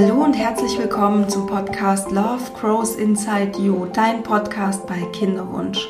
[0.00, 5.88] Hallo und herzlich willkommen zum Podcast Love Grows Inside You, dein Podcast bei Kinderwunsch.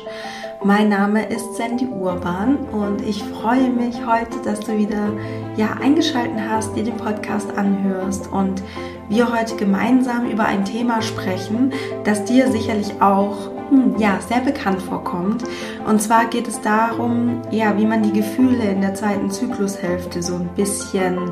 [0.63, 5.13] Mein Name ist Sandy Urban und ich freue mich heute, dass du wieder
[5.57, 8.63] ja, eingeschaltet hast, dir den Podcast anhörst und
[9.09, 11.71] wir heute gemeinsam über ein Thema sprechen,
[12.03, 15.43] das dir sicherlich auch hm, ja, sehr bekannt vorkommt.
[15.87, 20.33] Und zwar geht es darum, ja, wie man die Gefühle in der zweiten Zyklushälfte so
[20.33, 21.31] ein bisschen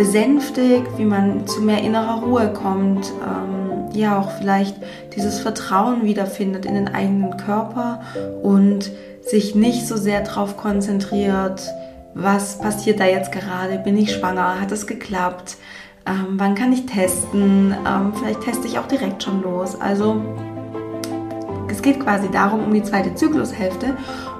[0.00, 4.74] besänftigt, wie man zu mehr innerer Ruhe kommt, ähm, ja auch vielleicht
[5.14, 8.00] dieses Vertrauen wiederfindet in den eigenen Körper
[8.42, 8.90] und
[9.20, 11.60] sich nicht so sehr darauf konzentriert,
[12.14, 15.58] was passiert da jetzt gerade, bin ich schwanger, hat es geklappt,
[16.06, 19.78] ähm, wann kann ich testen, ähm, vielleicht teste ich auch direkt schon los.
[19.78, 20.22] Also
[21.68, 23.98] es geht quasi darum, um die zweite Zyklushälfte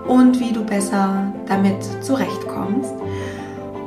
[0.08, 2.99] und wie du besser damit zurechtkommst.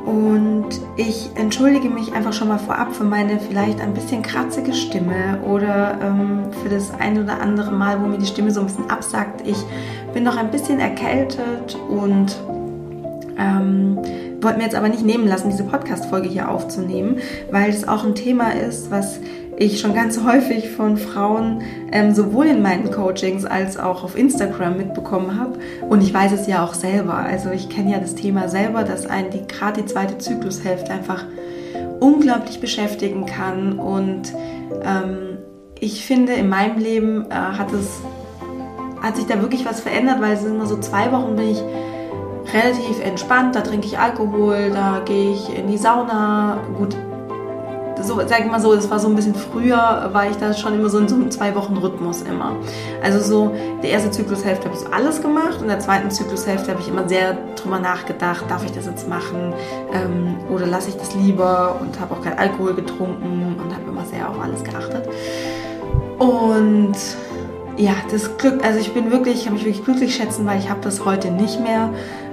[0.04, 5.40] Und ich entschuldige mich einfach schon mal vorab für meine vielleicht ein bisschen kratzige Stimme
[5.48, 8.90] oder ähm, für das ein oder andere Mal, wo mir die Stimme so ein bisschen
[8.90, 9.46] absagt.
[9.46, 9.56] Ich
[10.12, 12.36] bin noch ein bisschen erkältet und
[13.38, 13.96] ähm,
[14.42, 17.18] wollte mir jetzt aber nicht nehmen lassen, diese Podcast-Folge hier aufzunehmen,
[17.50, 19.18] weil es auch ein Thema ist, was
[19.56, 24.76] ich schon ganz häufig von Frauen ähm, sowohl in meinen Coachings als auch auf Instagram
[24.76, 25.58] mitbekommen habe.
[25.88, 27.14] Und ich weiß es ja auch selber.
[27.14, 31.24] Also ich kenne ja das Thema selber, dass einen die gerade die zweite Zyklushälfte einfach
[32.00, 33.78] unglaublich beschäftigen kann.
[33.78, 34.32] Und
[34.82, 35.38] ähm,
[35.78, 38.00] ich finde, in meinem Leben äh, hat es
[39.04, 41.62] hat sich da wirklich was verändert, weil es sind nur so zwei Wochen bin ich
[42.54, 43.54] relativ entspannt.
[43.54, 46.58] Da trinke ich Alkohol, da gehe ich in die Sauna.
[46.78, 46.96] Gut,
[48.04, 50.74] so, sag ich mal so, das war so ein bisschen früher, war ich da schon
[50.74, 52.56] immer so in so einem zwei Wochen Rhythmus immer.
[53.02, 56.70] Also so, die erste Zyklushälfte habe ich so alles gemacht und in der zweiten Zyklushälfte
[56.70, 59.52] habe ich immer sehr drüber nachgedacht, darf ich das jetzt machen
[59.92, 64.04] ähm, oder lasse ich das lieber und habe auch keinen Alkohol getrunken und habe immer
[64.04, 65.08] sehr auf alles geachtet.
[66.18, 66.94] Und
[67.76, 70.70] ja, das Glück, also ich bin wirklich, ich kann mich wirklich glücklich schätzen, weil ich
[70.70, 71.90] habe das heute nicht mehr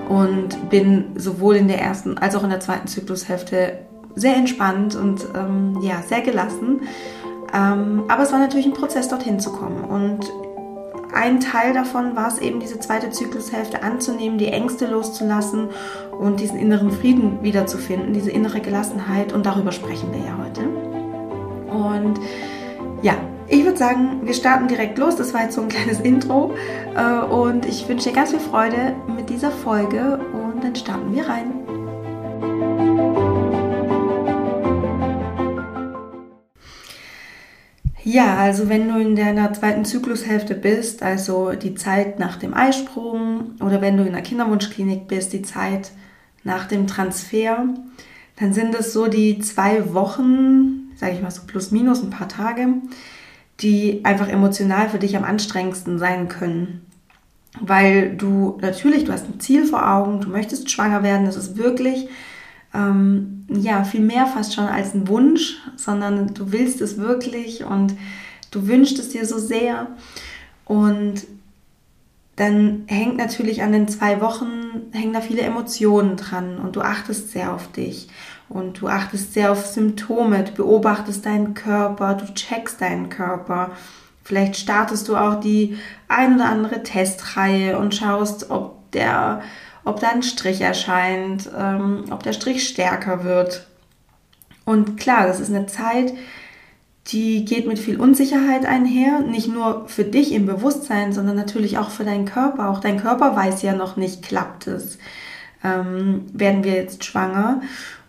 [0.07, 3.79] und bin sowohl in der ersten als auch in der zweiten Zyklushälfte
[4.16, 6.81] sehr entspannt und ähm, ja, sehr gelassen.
[7.53, 9.83] Ähm, aber es war natürlich ein Prozess, dorthin zu kommen.
[9.83, 10.31] Und
[11.13, 15.69] ein Teil davon war es eben, diese zweite Zyklushälfte anzunehmen, die Ängste loszulassen
[16.17, 19.33] und diesen inneren Frieden wiederzufinden, diese innere Gelassenheit.
[19.33, 20.61] Und darüber sprechen wir ja heute.
[21.69, 22.19] Und
[23.01, 23.16] ja,
[23.47, 25.17] ich würde sagen, wir starten direkt los.
[25.17, 26.53] Das war jetzt so ein kleines Intro.
[26.95, 30.19] Äh, und ich wünsche dir ganz viel Freude mit dieser Folge.
[30.33, 31.60] Und dann starten wir rein.
[38.03, 43.51] Ja, also wenn du in deiner zweiten Zyklushälfte bist, also die Zeit nach dem Eisprung
[43.59, 45.91] oder wenn du in der Kinderwunschklinik bist, die Zeit
[46.44, 47.66] nach dem Transfer,
[48.40, 52.28] dann sind es so die zwei Wochen, sage ich mal so plus minus ein paar
[52.28, 52.67] Tage,
[53.59, 56.81] die einfach emotional für dich am anstrengendsten sein können.
[57.59, 61.57] Weil du natürlich, du hast ein Ziel vor Augen, du möchtest schwanger werden, das ist
[61.57, 62.07] wirklich
[62.74, 67.96] ähm, ja, viel mehr fast schon als ein Wunsch, sondern du willst es wirklich und
[68.52, 69.88] du wünschst es dir so sehr.
[70.66, 71.24] Und
[72.38, 77.32] dann hängt natürlich an den zwei Wochen, hängen da viele Emotionen dran und du achtest
[77.32, 78.08] sehr auf dich
[78.48, 83.72] und du achtest sehr auf Symptome, du beobachtest deinen Körper, du checkst deinen Körper.
[84.24, 85.78] Vielleicht startest du auch die
[86.08, 89.42] ein oder andere Testreihe und schaust, ob der
[89.84, 93.68] ob da ein Strich erscheint, ähm, ob der Strich stärker wird.
[94.66, 96.14] Und klar, das ist eine Zeit,
[97.08, 101.90] die geht mit viel Unsicherheit einher, nicht nur für dich im Bewusstsein, sondern natürlich auch
[101.90, 102.70] für deinen Körper.
[102.70, 105.00] Auch dein Körper weiß ja noch nicht, klappt es,
[105.64, 107.62] ähm, werden wir jetzt schwanger.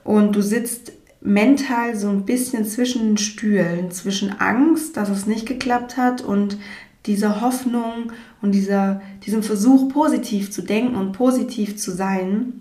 [0.05, 5.47] Und du sitzt mental so ein bisschen zwischen den Stühlen, zwischen Angst, dass es nicht
[5.47, 6.59] geklappt hat und
[7.07, 12.53] dieser Hoffnung und dieser, diesem Versuch, positiv zu denken und positiv zu sein.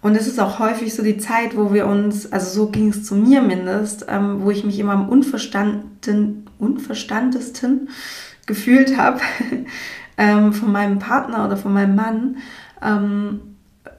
[0.00, 3.04] Und es ist auch häufig so die Zeit, wo wir uns, also so ging es
[3.04, 7.88] zu mir mindest, ähm, wo ich mich immer am unverstanden, unverstandesten
[8.46, 9.20] gefühlt habe
[10.18, 12.38] ähm, von meinem Partner oder von meinem Mann.
[12.82, 13.40] Ähm,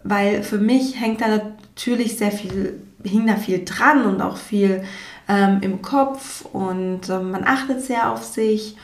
[0.03, 4.83] weil für mich hängt da natürlich sehr viel, hing da viel dran und auch viel
[5.29, 8.75] ähm, im Kopf und ähm, man achtet sehr auf sich.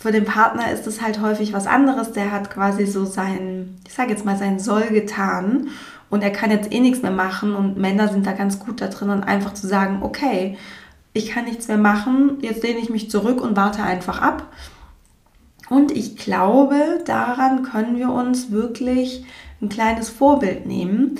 [0.00, 2.12] Für den Partner ist es halt häufig was anderes.
[2.12, 5.68] Der hat quasi so sein, ich sage jetzt mal, sein Soll getan
[6.08, 8.88] und er kann jetzt eh nichts mehr machen und Männer sind da ganz gut da
[8.88, 10.56] drin und einfach zu sagen, okay,
[11.12, 14.50] ich kann nichts mehr machen, jetzt lehne ich mich zurück und warte einfach ab.
[15.68, 19.26] Und ich glaube, daran können wir uns wirklich
[19.60, 21.18] ein kleines Vorbild nehmen,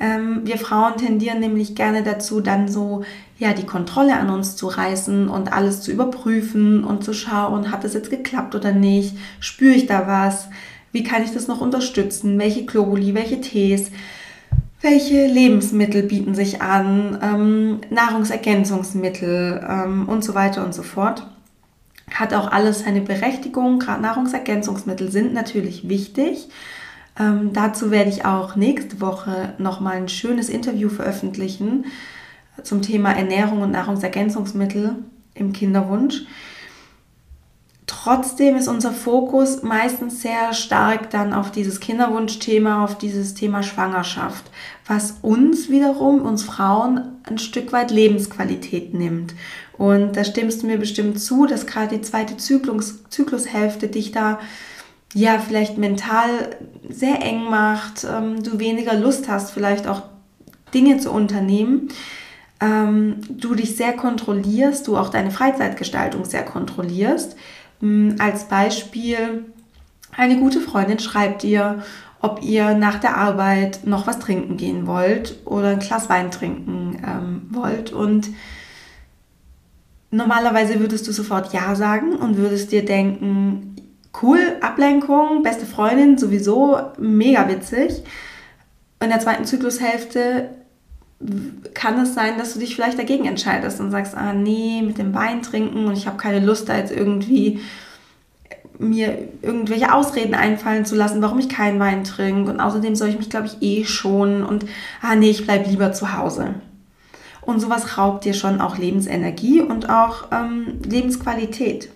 [0.00, 3.04] Ähm, wir Frauen tendieren nämlich gerne dazu, dann so
[3.38, 7.84] ja die Kontrolle an uns zu reißen und alles zu überprüfen und zu schauen, hat
[7.84, 9.16] das jetzt geklappt oder nicht?
[9.40, 10.48] Spüre ich da was?
[10.92, 12.38] Wie kann ich das noch unterstützen?
[12.38, 13.90] Welche Globuli, welche Tees?
[14.80, 17.18] Welche Lebensmittel bieten sich an?
[17.22, 21.26] Ähm, Nahrungsergänzungsmittel ähm, und so weiter und so fort.
[22.12, 23.78] Hat auch alles seine Berechtigung.
[23.78, 26.48] Gerade Nahrungsergänzungsmittel sind natürlich wichtig.
[27.18, 31.86] Ähm, dazu werde ich auch nächste Woche nochmal ein schönes Interview veröffentlichen
[32.62, 34.96] zum Thema Ernährung und Nahrungsergänzungsmittel
[35.34, 36.22] im Kinderwunsch.
[37.86, 44.50] Trotzdem ist unser Fokus meistens sehr stark dann auf dieses Kinderwunschthema, auf dieses Thema Schwangerschaft,
[44.86, 49.34] was uns wiederum, uns Frauen, ein Stück weit Lebensqualität nimmt.
[49.76, 54.38] Und da stimmst du mir bestimmt zu, dass gerade die zweite Zyklus, Zyklushälfte dich da
[55.12, 56.56] ja vielleicht mental
[56.88, 60.02] sehr eng macht, ähm, du weniger Lust hast, vielleicht auch
[60.72, 61.88] Dinge zu unternehmen,
[62.60, 67.36] ähm, du dich sehr kontrollierst, du auch deine Freizeitgestaltung sehr kontrollierst.
[67.82, 69.44] Ähm, als Beispiel,
[70.16, 71.82] eine gute Freundin schreibt dir,
[72.20, 77.02] ob ihr nach der Arbeit noch was trinken gehen wollt oder ein Glas Wein trinken
[77.04, 78.30] ähm, wollt und
[80.14, 83.73] Normalerweise würdest du sofort Ja sagen und würdest dir denken,
[84.22, 88.02] cool, Ablenkung, beste Freundin, sowieso mega witzig.
[89.00, 90.50] In der zweiten Zyklushälfte
[91.74, 95.14] kann es sein, dass du dich vielleicht dagegen entscheidest und sagst, ah nee, mit dem
[95.14, 97.60] Wein trinken und ich habe keine Lust da jetzt irgendwie
[98.78, 103.18] mir irgendwelche Ausreden einfallen zu lassen, warum ich keinen Wein trinke und außerdem soll ich
[103.18, 104.66] mich, glaube ich, eh schon und
[105.00, 106.54] ah nee, ich bleibe lieber zu Hause.
[107.40, 111.90] Und sowas raubt dir schon auch Lebensenergie und auch ähm, Lebensqualität.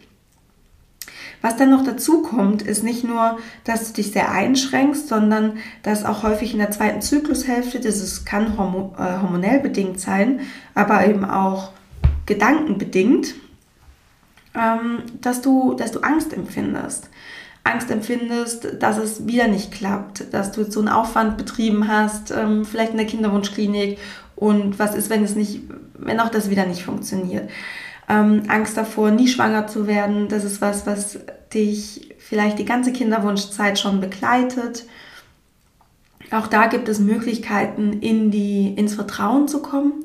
[1.40, 6.04] Was dann noch dazu kommt, ist nicht nur, dass du dich sehr einschränkst, sondern dass
[6.04, 10.40] auch häufig in der zweiten Zyklushälfte, das ist, kann äh, hormonell bedingt sein,
[10.74, 11.70] aber eben auch
[12.26, 13.34] gedankenbedingt,
[14.54, 17.08] ähm, dass, du, dass du Angst empfindest.
[17.62, 22.64] Angst empfindest, dass es wieder nicht klappt, dass du so einen Aufwand betrieben hast, ähm,
[22.64, 23.98] vielleicht in der Kinderwunschklinik
[24.34, 25.62] und was ist, wenn es nicht,
[25.94, 27.48] wenn auch das wieder nicht funktioniert
[28.08, 30.28] ähm, Angst davor, nie schwanger zu werden.
[30.28, 31.18] Das ist was, was
[31.52, 34.86] dich vielleicht die ganze Kinderwunschzeit schon begleitet.
[36.30, 40.04] Auch da gibt es Möglichkeiten, in die, ins Vertrauen zu kommen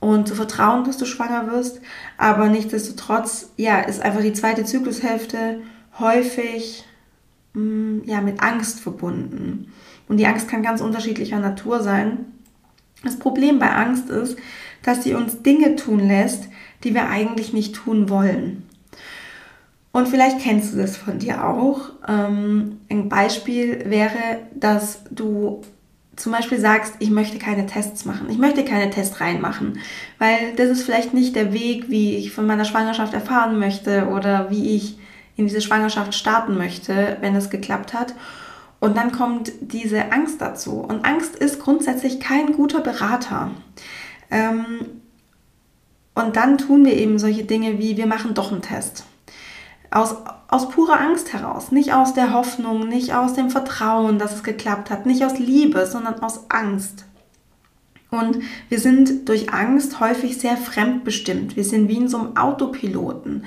[0.00, 1.80] und zu vertrauen, dass du schwanger wirst.
[2.18, 5.60] Aber nichtsdestotrotz, ja, ist einfach die zweite Zyklushälfte
[5.98, 6.84] häufig
[7.54, 9.72] mh, mm, ja, mit Angst verbunden.
[10.08, 12.26] Und die Angst kann ganz unterschiedlicher Natur sein.
[13.02, 14.38] Das Problem bei Angst ist,
[14.82, 16.48] dass sie uns Dinge tun lässt,
[16.84, 18.62] die wir eigentlich nicht tun wollen.
[19.92, 21.90] Und vielleicht kennst du das von dir auch.
[22.06, 25.62] Ähm, ein Beispiel wäre, dass du
[26.16, 29.78] zum Beispiel sagst, ich möchte keine Tests machen, ich möchte keine Tests reinmachen,
[30.18, 34.50] weil das ist vielleicht nicht der Weg, wie ich von meiner Schwangerschaft erfahren möchte oder
[34.50, 34.98] wie ich
[35.36, 38.14] in diese Schwangerschaft starten möchte, wenn es geklappt hat.
[38.80, 40.80] Und dann kommt diese Angst dazu.
[40.80, 43.50] Und Angst ist grundsätzlich kein guter Berater.
[44.30, 45.02] Ähm,
[46.16, 49.04] und dann tun wir eben solche Dinge wie, wir machen doch einen Test.
[49.90, 50.16] Aus,
[50.48, 54.88] aus purer Angst heraus, nicht aus der Hoffnung, nicht aus dem Vertrauen, dass es geklappt
[54.88, 57.04] hat, nicht aus Liebe, sondern aus Angst.
[58.10, 58.38] Und
[58.70, 61.54] wir sind durch Angst häufig sehr fremdbestimmt.
[61.54, 63.44] Wir sind wie in so einem Autopiloten.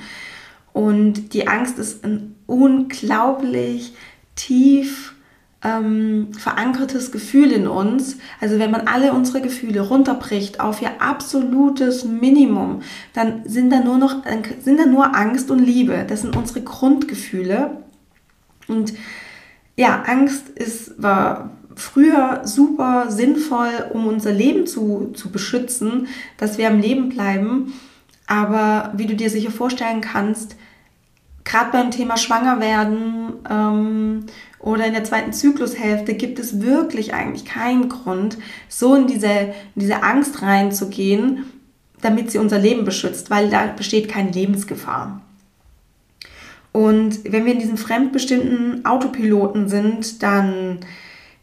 [0.71, 3.93] Und die Angst ist ein unglaublich
[4.35, 5.15] tief
[5.63, 8.17] ähm, verankertes Gefühl in uns.
[8.39, 12.81] Also wenn man alle unsere Gefühle runterbricht auf ihr absolutes Minimum,
[13.13, 14.23] dann sind da nur noch
[14.61, 16.05] sind da nur Angst und Liebe.
[16.07, 17.83] Das sind unsere Grundgefühle.
[18.67, 18.93] Und
[19.75, 26.67] ja, Angst ist war früher super sinnvoll, um unser Leben zu, zu beschützen, dass wir
[26.67, 27.73] am Leben bleiben.
[28.27, 30.55] Aber wie du dir sicher vorstellen kannst,
[31.49, 34.25] gerade beim Thema Schwangerwerden ähm,
[34.59, 38.37] oder in der zweiten Zyklushälfte gibt es wirklich eigentlich keinen Grund,
[38.67, 41.45] so in diese, in diese Angst reinzugehen,
[42.01, 45.21] damit sie unser Leben beschützt, weil da besteht keine Lebensgefahr.
[46.71, 50.79] Und wenn wir in diesem fremdbestimmten Autopiloten sind, dann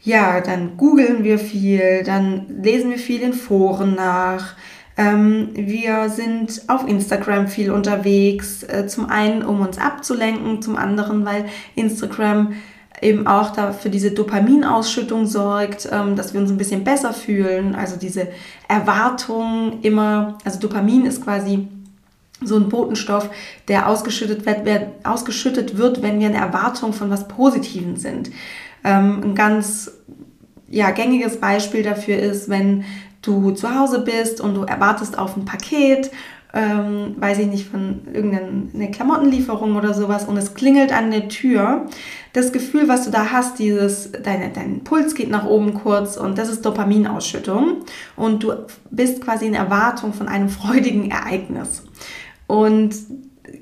[0.02, 4.54] ja, dann googeln wir viel, dann lesen wir viel in Foren nach,
[4.96, 11.24] ähm, wir sind auf Instagram viel unterwegs, äh, zum einen, um uns abzulenken, zum anderen,
[11.26, 12.54] weil Instagram
[13.02, 17.74] eben auch dafür diese Dopaminausschüttung sorgt, ähm, dass wir uns ein bisschen besser fühlen.
[17.74, 18.28] Also diese
[18.68, 21.68] Erwartung immer, also Dopamin ist quasi
[22.42, 23.30] so ein Botenstoff,
[23.68, 28.30] der ausgeschüttet wird, ausgeschüttet wird wenn wir in Erwartung von was Positiven sind.
[28.84, 29.90] Ähm, ein ganz
[30.68, 32.84] ja, gängiges Beispiel dafür ist, wenn
[33.26, 36.10] du zu Hause bist und du erwartest auf ein Paket,
[36.54, 41.86] ähm, weiß ich nicht, von irgendeiner Klamottenlieferung oder sowas und es klingelt an der Tür.
[42.32, 46.38] Das Gefühl, was du da hast, dieses, deine, dein Puls geht nach oben kurz und
[46.38, 47.84] das ist Dopaminausschüttung
[48.16, 48.52] und du
[48.90, 51.82] bist quasi in Erwartung von einem freudigen Ereignis.
[52.46, 52.94] Und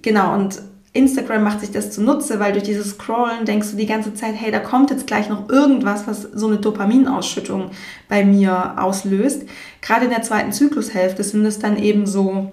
[0.02, 0.60] genau, und
[0.94, 4.52] Instagram macht sich das zunutze, weil durch dieses Scrollen denkst du die ganze Zeit, hey,
[4.52, 7.72] da kommt jetzt gleich noch irgendwas, was so eine Dopaminausschüttung
[8.08, 9.42] bei mir auslöst.
[9.82, 12.52] Gerade in der zweiten Zyklushälfte sind es dann eben so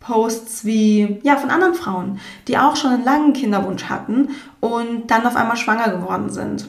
[0.00, 5.26] Posts wie, ja, von anderen Frauen, die auch schon einen langen Kinderwunsch hatten und dann
[5.26, 6.68] auf einmal schwanger geworden sind.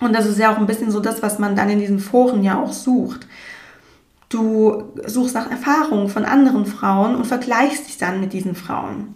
[0.00, 2.42] Und das ist ja auch ein bisschen so das, was man dann in diesen Foren
[2.42, 3.26] ja auch sucht.
[4.30, 9.14] Du suchst nach Erfahrungen von anderen Frauen und vergleichst dich dann mit diesen Frauen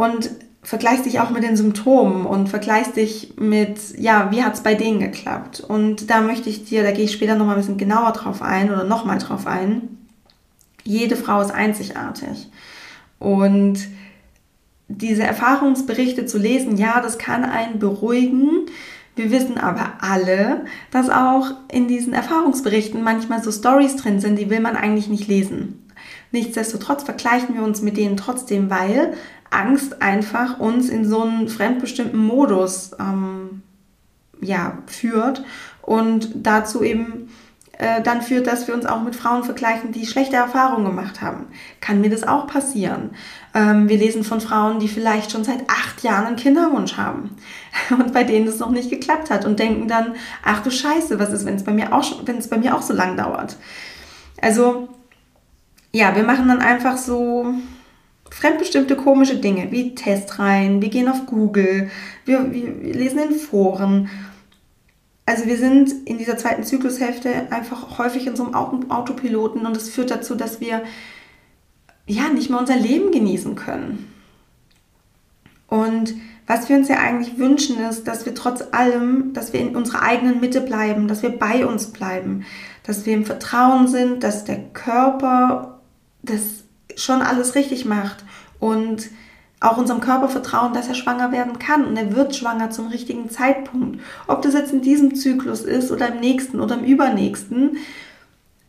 [0.00, 0.30] und
[0.62, 4.74] vergleichst dich auch mit den Symptomen und vergleichst dich mit, ja, wie hat es bei
[4.74, 5.60] denen geklappt.
[5.60, 8.70] Und da möchte ich dir, da gehe ich später nochmal ein bisschen genauer drauf ein
[8.70, 9.98] oder nochmal drauf ein.
[10.84, 12.48] Jede Frau ist einzigartig.
[13.18, 13.80] Und
[14.88, 18.66] diese Erfahrungsberichte zu lesen, ja, das kann einen beruhigen.
[19.16, 24.48] Wir wissen aber alle, dass auch in diesen Erfahrungsberichten manchmal so Stories drin sind, die
[24.48, 25.79] will man eigentlich nicht lesen.
[26.32, 29.14] Nichtsdestotrotz vergleichen wir uns mit denen trotzdem, weil
[29.50, 33.62] Angst einfach uns in so einen fremdbestimmten Modus ähm,
[34.40, 35.44] ja, führt
[35.82, 37.28] und dazu eben
[37.80, 41.46] äh, dann führt, dass wir uns auch mit Frauen vergleichen, die schlechte Erfahrungen gemacht haben.
[41.80, 43.10] Kann mir das auch passieren?
[43.54, 47.36] Ähm, wir lesen von Frauen, die vielleicht schon seit acht Jahren einen Kinderwunsch haben
[47.90, 51.32] und bei denen es noch nicht geklappt hat und denken dann, ach du Scheiße, was
[51.32, 53.56] ist, wenn es bei mir auch, wenn es bei mir auch so lang dauert?
[54.42, 54.88] Also
[55.92, 57.54] ja, wir machen dann einfach so
[58.30, 61.90] fremdbestimmte komische Dinge wie Testreihen, wir gehen auf Google,
[62.24, 64.08] wir, wir lesen in Foren.
[65.26, 69.90] Also wir sind in dieser zweiten Zyklushälfte einfach häufig in so einem Autopiloten und es
[69.90, 70.82] führt dazu, dass wir
[72.06, 74.12] ja nicht mehr unser Leben genießen können.
[75.68, 76.14] Und
[76.46, 80.02] was wir uns ja eigentlich wünschen, ist, dass wir trotz allem, dass wir in unserer
[80.02, 82.44] eigenen Mitte bleiben, dass wir bei uns bleiben,
[82.82, 85.79] dass wir im Vertrauen sind, dass der Körper
[86.22, 86.64] das
[86.96, 88.24] schon alles richtig macht
[88.58, 89.08] und
[89.60, 93.28] auch unserem Körper vertrauen, dass er schwanger werden kann und er wird schwanger zum richtigen
[93.28, 94.00] Zeitpunkt.
[94.26, 97.76] Ob das jetzt in diesem Zyklus ist oder im nächsten oder im übernächsten,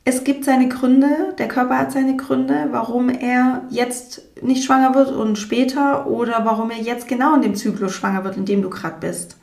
[0.04, 5.12] es gibt seine Gründe, der Körper hat seine Gründe, warum er jetzt nicht schwanger wird
[5.12, 8.70] und später oder warum er jetzt genau in dem Zyklus schwanger wird, in dem du
[8.70, 9.38] gerade bist.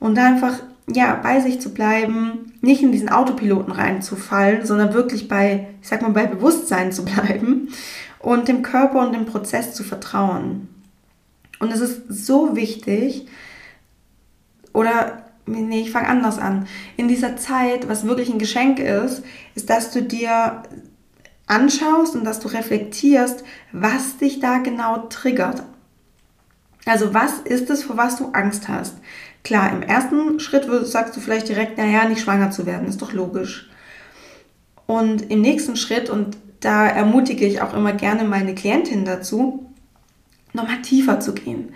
[0.00, 0.54] Und da einfach
[0.86, 6.02] ja, bei sich zu bleiben, nicht in diesen Autopiloten reinzufallen, sondern wirklich bei, ich sag
[6.02, 7.68] mal, bei Bewusstsein zu bleiben
[8.18, 10.68] und dem Körper und dem Prozess zu vertrauen.
[11.58, 13.26] Und es ist so wichtig,
[14.72, 16.66] oder nee, ich fange anders an.
[16.96, 19.22] In dieser Zeit, was wirklich ein Geschenk ist,
[19.54, 20.62] ist, dass du dir
[21.46, 25.62] anschaust und dass du reflektierst, was dich da genau triggert.
[26.86, 28.96] Also was ist es, vor was du Angst hast?
[29.44, 33.12] Klar, im ersten Schritt sagst du vielleicht direkt, naja, nicht schwanger zu werden, ist doch
[33.12, 33.68] logisch.
[34.86, 39.70] Und im nächsten Schritt, und da ermutige ich auch immer gerne meine Klientin dazu,
[40.54, 41.74] nochmal tiefer zu gehen.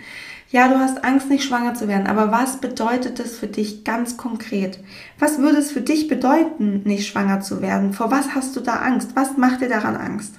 [0.51, 4.17] Ja, du hast Angst, nicht schwanger zu werden, aber was bedeutet das für dich ganz
[4.17, 4.79] konkret?
[5.19, 7.93] Was würde es für dich bedeuten, nicht schwanger zu werden?
[7.93, 9.11] Vor was hast du da Angst?
[9.13, 10.33] Was macht dir daran Angst?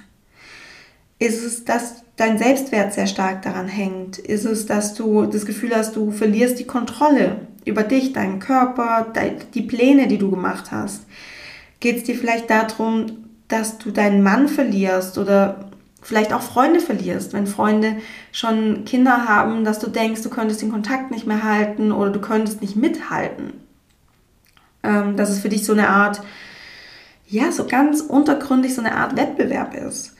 [1.17, 4.17] Ist es, dass dein Selbstwert sehr stark daran hängt?
[4.17, 9.11] Ist es, dass du das Gefühl hast, du verlierst die Kontrolle über dich, deinen Körper,
[9.53, 11.05] die Pläne, die du gemacht hast?
[11.79, 13.05] Geht es dir vielleicht darum,
[13.47, 17.97] dass du deinen Mann verlierst oder vielleicht auch Freunde verlierst, wenn Freunde
[18.31, 22.19] schon Kinder haben, dass du denkst, du könntest den Kontakt nicht mehr halten oder du
[22.19, 23.53] könntest nicht mithalten.
[24.83, 26.21] Ähm, dass es für dich so eine Art,
[27.27, 30.10] ja, so ganz untergründig so eine Art Wettbewerb ist.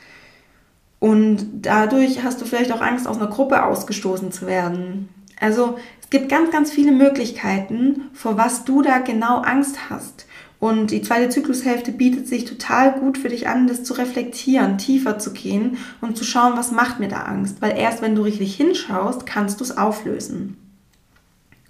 [1.01, 5.09] Und dadurch hast du vielleicht auch Angst, aus einer Gruppe ausgestoßen zu werden.
[5.39, 10.27] Also es gibt ganz, ganz viele Möglichkeiten, vor was du da genau Angst hast.
[10.59, 15.17] Und die zweite Zyklushälfte bietet sich total gut für dich an, das zu reflektieren, tiefer
[15.17, 17.63] zu gehen und zu schauen, was macht mir da Angst.
[17.63, 20.55] Weil erst wenn du richtig hinschaust, kannst du es auflösen.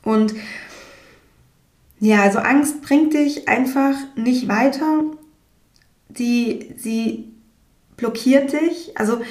[0.03, 0.33] Und
[2.01, 5.05] ja, also Angst bringt dich einfach nicht weiter.
[6.09, 7.30] Die, sie
[7.97, 8.97] blockiert dich.
[8.97, 9.21] Also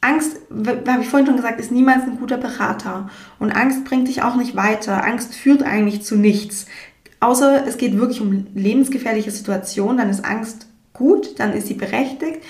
[0.00, 3.08] Angst, habe ich vorhin schon gesagt, ist niemals ein guter Berater.
[3.38, 5.04] Und Angst bringt dich auch nicht weiter.
[5.04, 6.66] Angst führt eigentlich zu nichts.
[7.20, 12.42] Außer es geht wirklich um lebensgefährliche Situationen, dann ist Angst gut, dann ist sie berechtigt.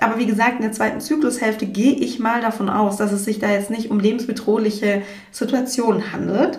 [0.00, 3.38] Aber wie gesagt, in der zweiten Zyklushälfte gehe ich mal davon aus, dass es sich
[3.38, 6.58] da jetzt nicht um lebensbedrohliche Situationen handelt.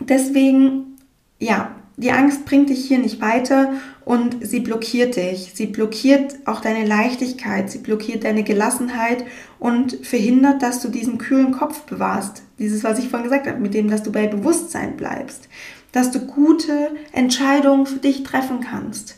[0.00, 0.96] Deswegen,
[1.38, 5.52] ja, die Angst bringt dich hier nicht weiter und sie blockiert dich.
[5.54, 9.24] Sie blockiert auch deine Leichtigkeit, sie blockiert deine Gelassenheit
[9.58, 12.42] und verhindert, dass du diesen kühlen Kopf bewahrst.
[12.58, 15.48] Dieses, was ich vorhin gesagt habe, mit dem, dass du bei Bewusstsein bleibst.
[15.92, 19.16] Dass du gute Entscheidungen für dich treffen kannst.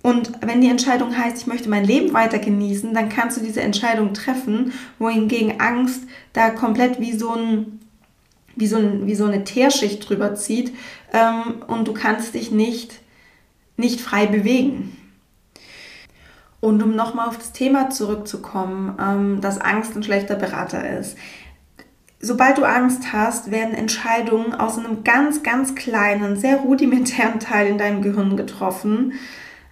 [0.00, 3.60] Und wenn die Entscheidung heißt, ich möchte mein Leben weiter genießen, dann kannst du diese
[3.60, 7.80] Entscheidung treffen, wohingegen Angst da komplett wie so ein
[8.58, 10.72] wie so, ein, wie so eine Teerschicht drüber zieht
[11.12, 12.97] ähm, und du kannst dich nicht,
[13.78, 14.94] nicht frei bewegen.
[16.60, 21.16] Und um nochmal auf das Thema zurückzukommen, ähm, dass Angst ein schlechter Berater ist.
[22.20, 27.78] Sobald du Angst hast, werden Entscheidungen aus einem ganz, ganz kleinen, sehr rudimentären Teil in
[27.78, 29.12] deinem Gehirn getroffen,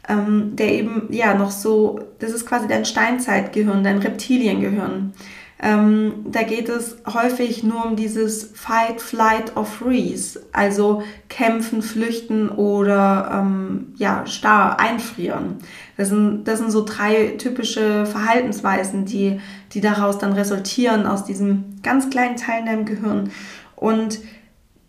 [0.09, 5.13] ähm, der eben ja noch so, das ist quasi dein Steinzeitgehirn, dein Reptiliengehirn.
[5.59, 12.51] Ähm, da geht es häufig nur um dieses Fight, Flight or Freeze, also kämpfen, flüchten
[12.51, 15.57] oder ähm, ja, starr einfrieren.
[15.97, 19.41] Das sind, das sind so drei typische Verhaltensweisen, die,
[19.73, 23.31] die daraus dann resultieren, aus diesem ganz kleinen Teil in deinem Gehirn.
[23.77, 24.19] Und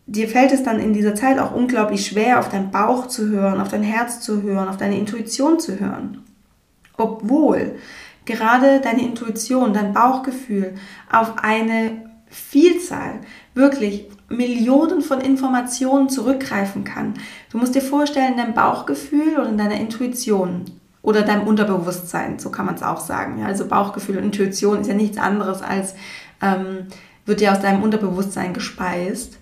[0.06, 3.62] dir fällt es dann in dieser Zeit auch unglaublich schwer, auf deinen Bauch zu hören,
[3.62, 6.24] auf dein Herz zu hören, auf deine Intuition zu hören.
[6.98, 7.76] Obwohl
[8.28, 10.76] gerade deine Intuition, dein Bauchgefühl
[11.12, 13.22] auf eine Vielzahl,
[13.56, 17.16] wirklich Millionen von Informationen zurückgreifen kann.
[17.52, 20.66] Du musst dir vorstellen, dein Bauchgefühl oder deine Intuition
[21.02, 23.40] oder deinem Unterbewusstsein, so kann man es auch sagen.
[23.40, 25.96] Ja, also Bauchgefühl und Intuition ist ja nichts anderes als,
[26.42, 26.88] ähm,
[27.26, 29.38] wird ja aus deinem Unterbewusstsein gespeist.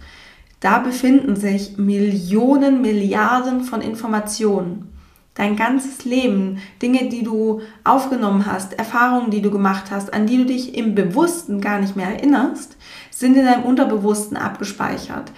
[0.59, 4.94] Da befinden sich Millionen, Milliarden von Informationen
[5.35, 10.37] dein ganzes Leben, Dinge, die du aufgenommen hast, Erfahrungen, die du gemacht hast, an die
[10.37, 12.77] du dich im Bewussten gar nicht mehr erinnerst,
[13.11, 15.31] sind in deinem Unterbewussten abgespeichert.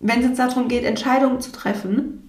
[0.00, 2.28] Wenn es jetzt darum geht, Entscheidungen zu treffen,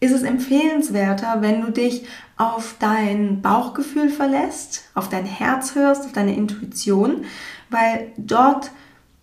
[0.00, 2.04] ist es empfehlenswerter, wenn du dich
[2.36, 7.24] auf dein Bauchgefühl verlässt, auf dein Herz hörst, auf deine Intuition,
[7.70, 8.70] weil dort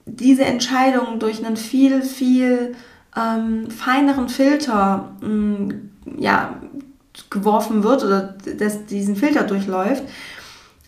[0.05, 2.75] diese Entscheidung durch einen viel, viel
[3.15, 6.61] ähm, feineren Filter mh, mm, ja,
[7.29, 10.03] geworfen wird oder dass diesen Filter durchläuft,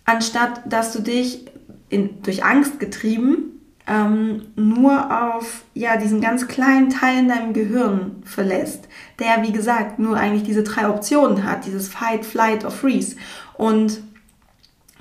[0.05, 1.45] anstatt dass du dich
[1.89, 8.17] in, durch Angst getrieben ähm, nur auf ja, diesen ganz kleinen Teil in deinem Gehirn
[8.25, 13.15] verlässt, der wie gesagt nur eigentlich diese drei Optionen hat, dieses Fight, Flight or Freeze.
[13.53, 14.01] Und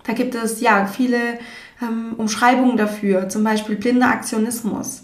[0.05, 1.19] da gibt es ja viele
[1.83, 5.03] ähm, Umschreibungen dafür, zum Beispiel blinder Aktionismus.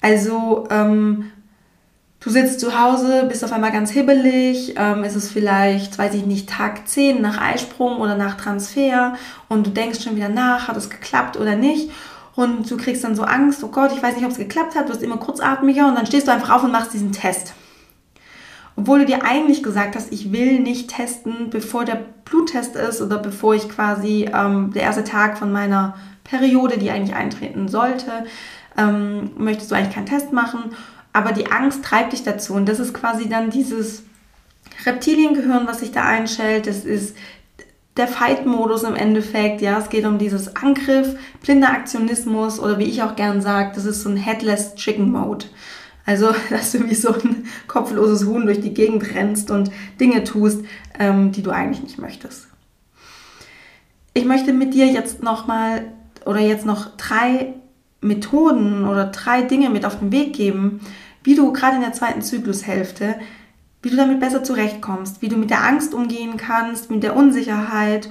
[0.00, 1.32] Also ähm,
[2.26, 6.26] Du sitzt zu Hause, bist auf einmal ganz hibbelig, ähm, ist es vielleicht, weiß ich
[6.26, 9.14] nicht, Tag 10 nach Eisprung oder nach Transfer
[9.48, 11.88] und du denkst schon wieder nach, hat es geklappt oder nicht
[12.34, 14.88] und du kriegst dann so Angst, oh Gott, ich weiß nicht, ob es geklappt hat,
[14.88, 17.54] wirst immer kurzatmiger und dann stehst du einfach auf und machst diesen Test.
[18.74, 23.18] Obwohl du dir eigentlich gesagt hast, ich will nicht testen, bevor der Bluttest ist oder
[23.18, 28.26] bevor ich quasi ähm, der erste Tag von meiner Periode, die eigentlich eintreten sollte,
[28.76, 30.72] ähm, möchtest du eigentlich keinen Test machen
[31.16, 34.02] aber die Angst treibt dich dazu und das ist quasi dann dieses
[34.84, 36.66] Reptiliengehirn, was sich da einschält.
[36.66, 37.16] Das ist
[37.96, 39.62] der Fight-Modus im Endeffekt.
[39.62, 43.86] Ja, es geht um dieses Angriff, blinder Aktionismus oder wie ich auch gern sage, das
[43.86, 45.46] ist so ein Headless Chicken Mode.
[46.04, 50.66] Also, dass du wie so ein kopfloses Huhn durch die Gegend rennst und Dinge tust,
[50.98, 52.48] ähm, die du eigentlich nicht möchtest.
[54.12, 55.86] Ich möchte mit dir jetzt nochmal
[56.26, 57.54] oder jetzt noch drei
[58.06, 60.80] Methoden oder drei Dinge mit auf den Weg geben,
[61.26, 63.16] wie du gerade in der zweiten Zyklushälfte,
[63.82, 68.08] wie du damit besser zurechtkommst, wie du mit der Angst umgehen kannst, mit der Unsicherheit.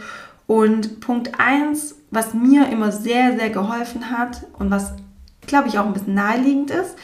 [0.47, 4.93] Und Punkt 1, was mir immer sehr, sehr geholfen hat und was,
[5.47, 6.95] glaube ich, auch ein bisschen naheliegend ist,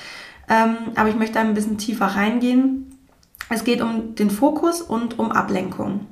[0.49, 2.97] ähm, aber ich möchte da ein bisschen tiefer reingehen.
[3.49, 6.07] Es geht um den Fokus und um Ablenkung.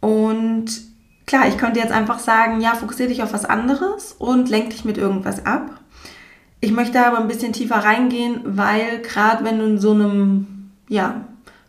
[0.00, 0.66] Und
[1.26, 4.84] klar, ich könnte jetzt einfach sagen, ja, fokussiere dich auf was anderes und lenk dich
[4.84, 5.80] mit irgendwas ab.
[6.60, 11.26] Ich möchte aber ein bisschen tiefer reingehen, weil gerade wenn du in so einem ja,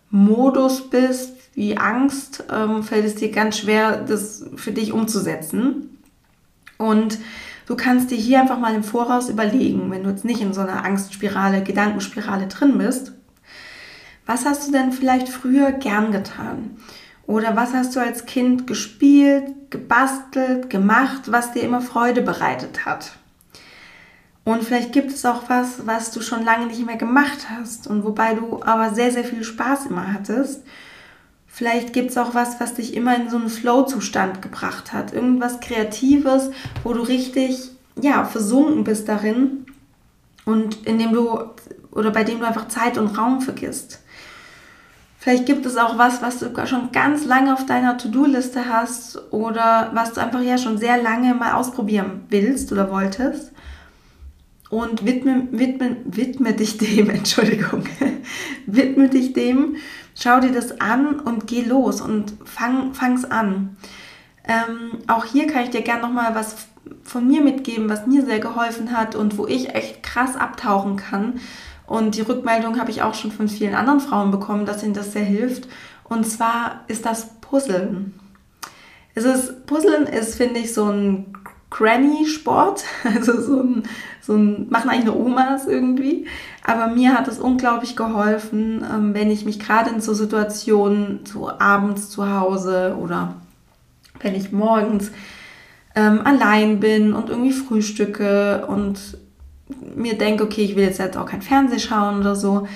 [0.10, 5.97] Modus bist wie Angst, ähm, fällt es dir ganz schwer, das für dich umzusetzen.
[6.78, 7.17] Und
[7.65, 10.62] du kannst dir hier einfach mal im Voraus überlegen, wenn du jetzt nicht in so
[10.62, 13.13] einer Angstspirale, Gedankenspirale drin bist,
[14.26, 16.78] was hast du denn vielleicht früher gern getan?
[17.26, 23.13] Oder was hast du als Kind gespielt, gebastelt, gemacht, was dir immer Freude bereitet hat?
[24.47, 28.05] Und vielleicht gibt es auch was, was du schon lange nicht mehr gemacht hast und
[28.05, 30.63] wobei du aber sehr, sehr viel Spaß immer hattest.
[31.47, 35.12] Vielleicht gibt es auch was, was dich immer in so einen Flow-Zustand gebracht hat.
[35.12, 36.51] Irgendwas Kreatives,
[36.86, 39.65] wo du richtig, ja, versunken bist darin
[40.45, 41.39] und in dem du
[41.91, 43.99] oder bei dem du einfach Zeit und Raum vergisst.
[45.19, 49.91] Vielleicht gibt es auch was, was du schon ganz lange auf deiner To-Do-Liste hast oder
[49.93, 53.51] was du einfach ja schon sehr lange mal ausprobieren willst oder wolltest.
[54.69, 57.84] Und widme, widme, widme dich dem, Entschuldigung,
[58.65, 59.77] widme dich dem,
[60.13, 63.77] schau dir das an und geh los und fang, fang's an.
[64.43, 66.67] Ähm, auch hier kann ich dir gerne nochmal was
[67.03, 71.39] von mir mitgeben, was mir sehr geholfen hat und wo ich echt krass abtauchen kann.
[71.86, 75.13] Und die Rückmeldung habe ich auch schon von vielen anderen Frauen bekommen, dass ihnen das
[75.13, 75.67] sehr hilft.
[76.03, 78.13] Und zwar ist das Puzzeln.
[79.15, 81.34] Es ist, Puzzeln ist, finde ich, so ein
[81.69, 82.84] Granny-Sport.
[83.03, 83.84] Also so ein,
[84.27, 86.27] so ein, machen eigentlich nur Omas irgendwie.
[86.63, 91.49] Aber mir hat es unglaublich geholfen, ähm, wenn ich mich gerade in so Situationen, so
[91.49, 93.35] abends zu Hause oder
[94.19, 95.11] wenn ich morgens
[95.95, 99.17] ähm, allein bin und irgendwie frühstücke und
[99.95, 102.67] mir denke, okay, ich will jetzt, jetzt auch kein Fernsehen schauen oder so,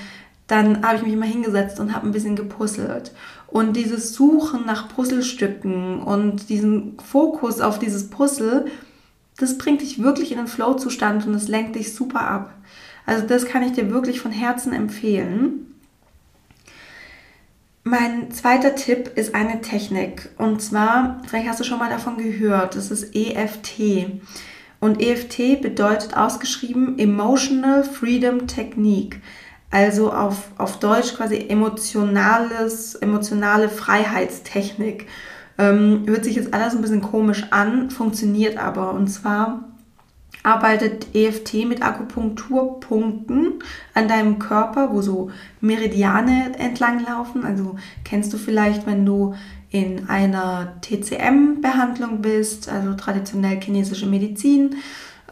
[0.47, 3.11] dann habe ich mich immer hingesetzt und habe ein bisschen gepuzzelt.
[3.47, 8.65] Und dieses Suchen nach Puzzlestücken und diesen Fokus auf dieses Puzzle,
[9.41, 12.54] das bringt dich wirklich in den Flow-Zustand und das lenkt dich super ab.
[13.06, 15.75] Also das kann ich dir wirklich von Herzen empfehlen.
[17.84, 20.30] Mein zweiter Tipp ist eine Technik.
[20.38, 24.21] Und zwar, vielleicht hast du schon mal davon gehört, das ist EFT.
[24.80, 29.19] Und EFT bedeutet ausgeschrieben Emotional Freedom Technique.
[29.71, 35.08] Also auf, auf Deutsch quasi emotionales, emotionale Freiheitstechnik.
[35.62, 38.93] Ähm, hört sich jetzt alles ein bisschen komisch an, funktioniert aber.
[38.93, 39.63] Und zwar
[40.43, 43.60] arbeitet EFT mit Akupunkturpunkten
[43.93, 47.45] an deinem Körper, wo so Meridiane entlang laufen.
[47.45, 49.36] Also kennst du vielleicht, wenn du
[49.69, 54.78] in einer TCM-Behandlung bist, also traditionell chinesische Medizin,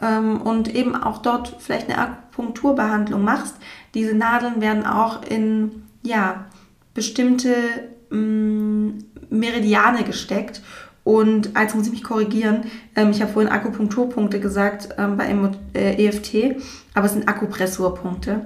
[0.00, 3.56] ähm, und eben auch dort vielleicht eine Akupunkturbehandlung machst.
[3.94, 6.46] Diese Nadeln werden auch in ja,
[6.94, 7.54] bestimmte
[8.10, 8.90] mm,
[9.30, 10.60] Meridiane gesteckt
[11.04, 12.64] und eins muss ich mich korrigieren.
[12.94, 15.34] Ähm, ich habe vorhin Akupunkturpunkte gesagt ähm, bei
[15.74, 16.56] äh, EFT,
[16.94, 18.42] aber es sind Akupressurpunkte.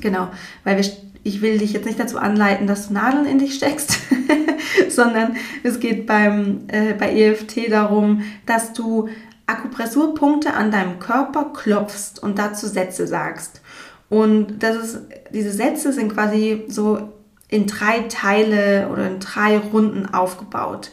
[0.00, 0.28] Genau,
[0.64, 0.90] weil wir,
[1.22, 3.98] ich will dich jetzt nicht dazu anleiten, dass du Nadeln in dich steckst,
[4.88, 9.08] sondern es geht beim, äh, bei EFT darum, dass du
[9.46, 13.60] Akupressurpunkte an deinem Körper klopfst und dazu Sätze sagst.
[14.08, 15.00] Und das ist,
[15.32, 17.12] diese Sätze sind quasi so
[17.50, 20.92] in drei Teile oder in drei Runden aufgebaut.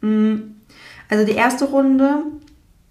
[0.00, 0.36] Mm.
[1.10, 2.24] Also die erste Runde,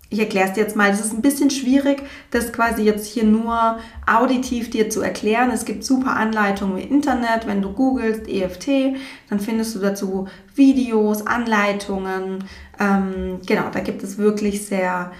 [0.09, 3.23] ich erkläre es dir jetzt mal, das ist ein bisschen schwierig, das quasi jetzt hier
[3.23, 5.51] nur auditiv dir zu erklären.
[5.51, 8.95] Es gibt super Anleitungen im Internet, wenn du googelst EFT,
[9.29, 12.43] dann findest du dazu Videos, Anleitungen.
[12.79, 15.11] Ähm, genau, da gibt es wirklich sehr,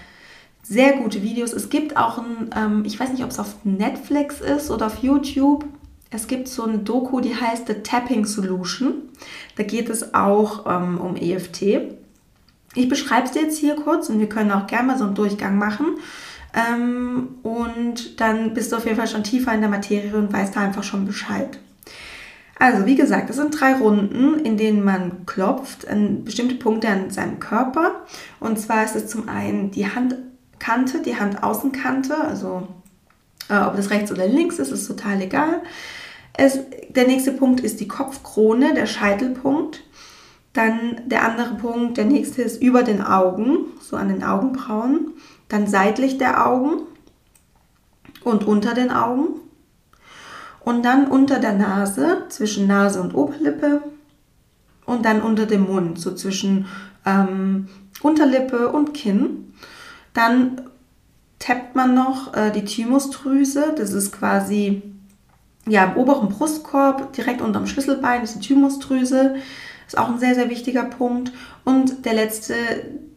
[0.62, 1.52] sehr gute Videos.
[1.52, 5.02] Es gibt auch ein, ähm, ich weiß nicht, ob es auf Netflix ist oder auf
[5.02, 5.64] YouTube.
[6.10, 8.94] Es gibt so eine Doku, die heißt The Tapping Solution.
[9.56, 11.62] Da geht es auch ähm, um EFT.
[12.74, 15.14] Ich beschreibe es dir jetzt hier kurz und wir können auch gerne mal so einen
[15.14, 15.98] Durchgang machen.
[16.54, 20.56] Ähm, und dann bist du auf jeden Fall schon tiefer in der Materie und weißt
[20.56, 21.58] da einfach schon Bescheid.
[22.58, 27.10] Also, wie gesagt, es sind drei Runden, in denen man klopft an bestimmte Punkte an
[27.10, 28.06] seinem Körper.
[28.40, 32.66] Und zwar ist es zum einen die Handkante, die Handaußenkante, also
[33.48, 35.62] äh, ob das rechts oder links ist, ist total egal.
[36.38, 39.82] Es, der nächste Punkt ist die Kopfkrone, der Scheitelpunkt.
[40.52, 45.14] Dann der andere Punkt, der nächste ist über den Augen, so an den Augenbrauen.
[45.48, 46.82] Dann seitlich der Augen
[48.22, 49.40] und unter den Augen.
[50.60, 53.82] Und dann unter der Nase, zwischen Nase und Oberlippe.
[54.86, 56.66] Und dann unter dem Mund, so zwischen
[57.04, 57.66] ähm,
[58.00, 59.54] Unterlippe und Kinn.
[60.14, 60.60] Dann
[61.40, 63.74] tappt man noch äh, die Thymusdrüse.
[63.76, 64.82] Das ist quasi
[65.66, 69.36] ja, im oberen Brustkorb, direkt unterm Schlüsselbein, ist die Thymusdrüse.
[69.86, 71.32] Ist auch ein sehr, sehr wichtiger Punkt.
[71.64, 72.54] Und der letzte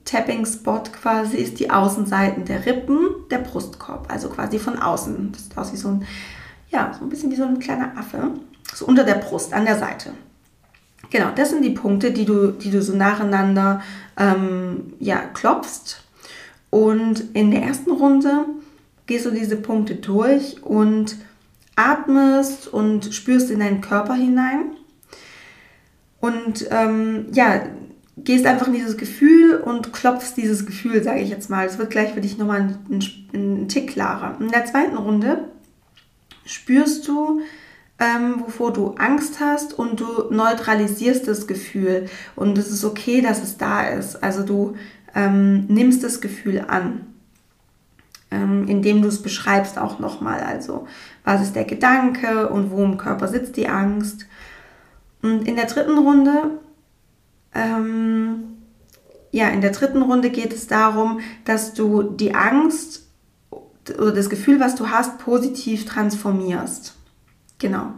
[0.06, 4.12] Tapping-Spot quasi ist die Außenseiten der Rippen, der Brustkorb.
[4.12, 5.32] Also quasi von außen.
[5.32, 6.06] Das sieht aus wie so ein,
[6.70, 8.32] ja, so ein bisschen wie so ein kleiner Affe.
[8.74, 10.12] So unter der Brust, an der Seite.
[11.10, 13.82] Genau, das sind die Punkte, die du, die du so nacheinander
[14.18, 16.04] ähm, ja, klopfst.
[16.70, 18.46] Und in der ersten Runde
[19.08, 21.18] gehst du diese Punkte durch und
[21.90, 24.78] atmest und spürst in deinen Körper hinein.
[26.20, 27.64] Und ähm, ja,
[28.18, 31.66] gehst einfach in dieses Gefühl und klopfst dieses Gefühl, sage ich jetzt mal.
[31.66, 34.38] Es wird gleich für dich nochmal ein, ein, ein Tick klarer.
[34.40, 35.50] In der zweiten Runde
[36.46, 37.42] spürst du,
[38.00, 42.06] ähm, wovor du Angst hast und du neutralisierst das Gefühl.
[42.36, 44.24] Und es ist okay, dass es da ist.
[44.24, 44.76] Also du
[45.16, 47.08] ähm, nimmst das Gefühl an.
[48.32, 50.40] ähm, indem du es beschreibst auch nochmal.
[50.40, 50.88] Also,
[51.24, 54.26] was ist der Gedanke und wo im Körper sitzt die Angst?
[55.22, 56.60] Und in der dritten Runde,
[57.54, 58.58] ähm,
[59.32, 63.08] ja, in der dritten Runde geht es darum, dass du die Angst
[63.98, 66.96] oder das Gefühl, was du hast, positiv transformierst.
[67.60, 67.94] Genau.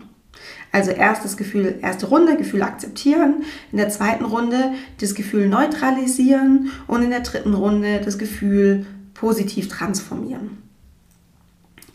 [0.72, 7.04] Also erstes Gefühl, erste Runde, Gefühl akzeptieren, in der zweiten Runde das Gefühl neutralisieren und
[7.04, 10.64] in der dritten Runde das Gefühl positiv transformieren.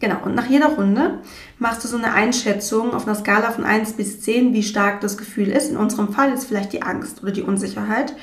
[0.00, 1.18] Genau, und nach jeder Runde
[1.58, 5.18] machst du so eine Einschätzung auf einer Skala von 1 bis 10, wie stark das
[5.18, 5.70] Gefühl ist.
[5.70, 8.14] In unserem Fall ist vielleicht die Angst oder die Unsicherheit.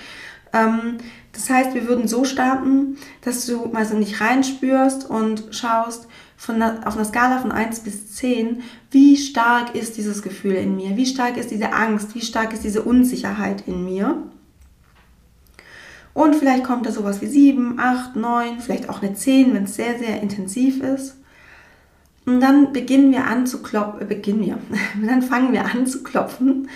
[0.54, 0.98] Ähm,
[1.34, 6.08] das heißt, wir würden so starten, dass du mal so nicht reinspürst und schaust
[6.38, 10.78] von der, auf einer Skala von 1 bis 10, wie stark ist dieses Gefühl in
[10.78, 14.24] mir, wie stark ist diese Angst, wie stark ist diese Unsicherheit in mir.
[16.14, 19.76] Und vielleicht kommt da sowas wie 7, 8, 9, vielleicht auch eine 10, wenn es
[19.76, 21.18] sehr, sehr intensiv ist.
[22.26, 24.58] Und dann beginnen wir an zu klopfen, äh, beginnen wir,
[25.08, 26.70] dann fangen wir an zu klopfen.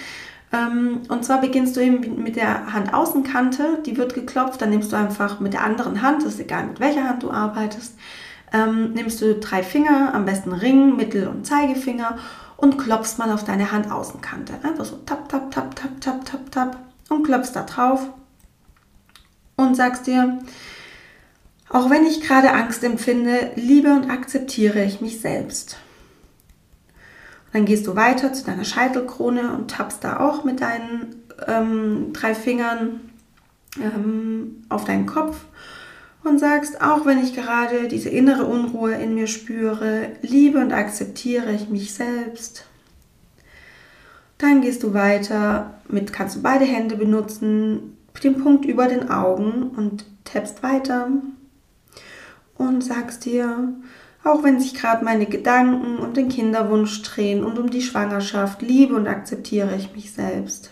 [0.52, 4.96] Ähm, und zwar beginnst du eben mit der Handaußenkante, die wird geklopft, dann nimmst du
[4.96, 7.96] einfach mit der anderen Hand, das ist egal mit welcher Hand du arbeitest,
[8.52, 12.18] ähm, nimmst du drei Finger, am besten Ring, Mittel- und Zeigefinger
[12.58, 14.54] und klopfst mal auf deine Handaußenkante.
[14.64, 16.78] Einfach so tap, tap, tap, tap, tap, tap, tap
[17.10, 18.10] und klopfst da drauf
[19.56, 20.40] und sagst dir,
[21.70, 25.78] auch wenn ich gerade Angst empfinde, liebe und akzeptiere ich mich selbst.
[27.54, 31.16] dann gehst du weiter zu deiner Scheitelkrone und tappst da auch mit deinen
[31.48, 33.00] ähm, drei Fingern
[33.80, 35.46] ähm, auf deinen Kopf
[36.24, 41.52] und sagst, auch wenn ich gerade diese innere Unruhe in mir spüre, liebe und akzeptiere
[41.54, 42.66] ich mich selbst.
[44.38, 49.70] Dann gehst du weiter mit, kannst du beide Hände benutzen, den Punkt über den Augen
[49.76, 51.10] und tappst weiter
[52.60, 53.74] und sagst dir,
[54.24, 58.94] auch wenn sich gerade meine Gedanken um den Kinderwunsch drehen und um die Schwangerschaft, liebe
[58.96, 60.70] und akzeptiere ich mich selbst.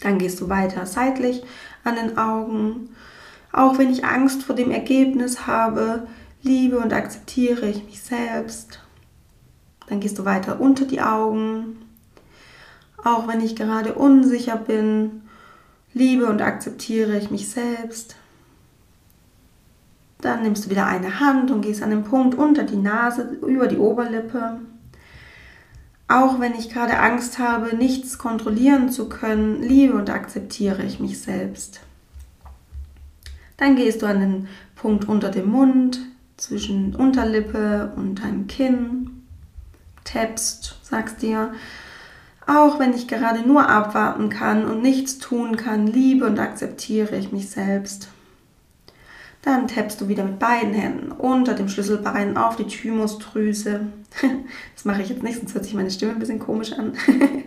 [0.00, 1.44] Dann gehst du weiter seitlich
[1.84, 2.88] an den Augen.
[3.52, 6.08] Auch wenn ich Angst vor dem Ergebnis habe,
[6.42, 8.80] liebe und akzeptiere ich mich selbst.
[9.88, 11.76] Dann gehst du weiter unter die Augen.
[13.04, 15.22] Auch wenn ich gerade unsicher bin,
[15.92, 18.16] liebe und akzeptiere ich mich selbst.
[20.22, 23.66] Dann nimmst du wieder eine Hand und gehst an den Punkt unter die Nase, über
[23.66, 24.60] die Oberlippe.
[26.08, 31.20] Auch wenn ich gerade Angst habe, nichts kontrollieren zu können, liebe und akzeptiere ich mich
[31.20, 31.80] selbst.
[33.56, 36.00] Dann gehst du an den Punkt unter dem Mund,
[36.36, 39.22] zwischen Unterlippe und deinem Kinn,
[40.04, 41.52] tappst, sagst dir,
[42.46, 47.30] auch wenn ich gerade nur abwarten kann und nichts tun kann, liebe und akzeptiere ich
[47.30, 48.08] mich selbst.
[49.42, 53.88] Dann tappst du wieder mit beiden Händen unter dem Schlüsselbein auf die Thymusdrüse.
[54.74, 56.94] Das mache ich jetzt nicht, sonst hört sich meine Stimme ein bisschen komisch an.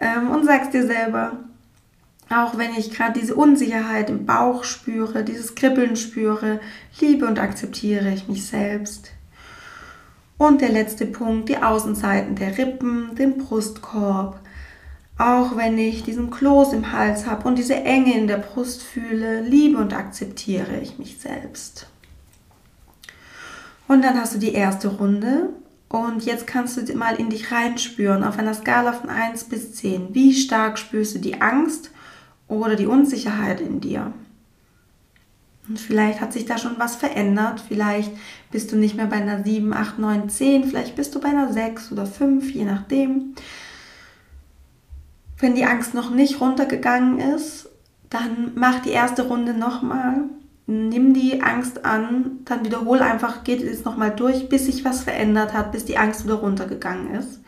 [0.00, 1.38] Ähm, und sagst dir selber,
[2.28, 6.60] auch wenn ich gerade diese Unsicherheit im Bauch spüre, dieses Kribbeln spüre,
[7.00, 9.12] liebe und akzeptiere ich mich selbst.
[10.36, 14.40] Und der letzte Punkt, die Außenseiten der Rippen, den Brustkorb,
[15.18, 19.42] auch wenn ich diesen Kloß im Hals habe und diese Enge in der Brust fühle,
[19.42, 21.86] liebe und akzeptiere ich mich selbst.
[23.86, 25.50] Und dann hast du die erste Runde
[25.88, 30.14] und jetzt kannst du mal in dich reinspüren auf einer Skala von 1 bis 10.
[30.14, 31.90] Wie stark spürst du die Angst
[32.48, 34.12] oder die Unsicherheit in dir?
[35.68, 37.62] Und vielleicht hat sich da schon was verändert.
[37.66, 38.10] Vielleicht
[38.50, 40.64] bist du nicht mehr bei einer 7, 8, 9, 10.
[40.64, 43.34] Vielleicht bist du bei einer 6 oder 5, je nachdem.
[45.44, 47.68] Wenn die Angst noch nicht runtergegangen ist,
[48.08, 50.22] dann mach die erste Runde nochmal.
[50.66, 55.52] Nimm die Angst an, dann wiederhol einfach, geht es nochmal durch, bis sich was verändert
[55.52, 57.40] hat, bis die Angst wieder runtergegangen ist.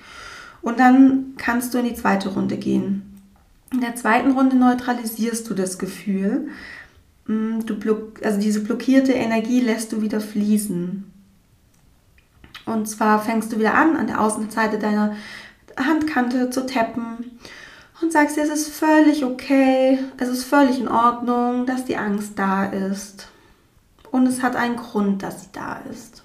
[0.60, 3.18] Und dann kannst du in die zweite Runde gehen.
[3.72, 6.48] In der zweiten Runde neutralisierst du das Gefühl.
[7.26, 11.10] Mm, du block, also diese blockierte Energie lässt du wieder fließen.
[12.66, 15.16] Und zwar fängst du wieder an, an der Außenseite deiner
[15.78, 17.38] Handkante zu tappen
[18.00, 22.38] und sagst dir, es ist völlig okay, es ist völlig in Ordnung, dass die Angst
[22.38, 23.28] da ist.
[24.10, 26.22] Und es hat einen Grund, dass sie da ist.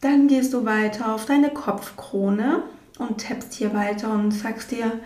[0.00, 2.64] Dann gehst du weiter auf deine Kopfkrone
[2.98, 5.00] und tappst hier weiter und sagst dir,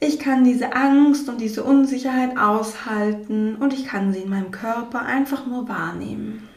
[0.00, 5.00] ich kann diese Angst und diese Unsicherheit aushalten und ich kann sie in meinem Körper
[5.00, 6.48] einfach nur wahrnehmen.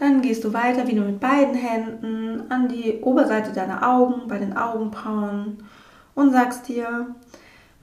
[0.00, 4.56] Dann gehst du weiter wieder mit beiden Händen an die Oberseite deiner Augen, bei den
[4.56, 5.62] Augenbrauen
[6.14, 7.14] und sagst dir,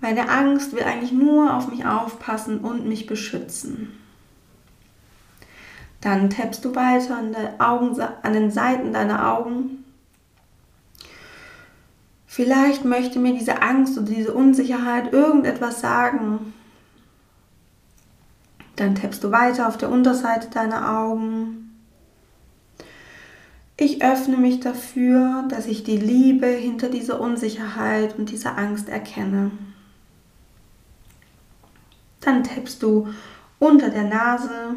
[0.01, 3.95] meine Angst will eigentlich nur auf mich aufpassen und mich beschützen.
[6.01, 9.85] Dann tappst du weiter an, Augen, an den Seiten deiner Augen.
[12.25, 16.55] Vielleicht möchte mir diese Angst oder diese Unsicherheit irgendetwas sagen.
[18.75, 21.56] Dann tappst du weiter auf der Unterseite deiner Augen.
[23.79, 29.51] Ich öffne mich dafür, dass ich die Liebe hinter dieser Unsicherheit und dieser Angst erkenne.
[32.21, 33.07] Dann tappst du
[33.59, 34.75] unter der Nase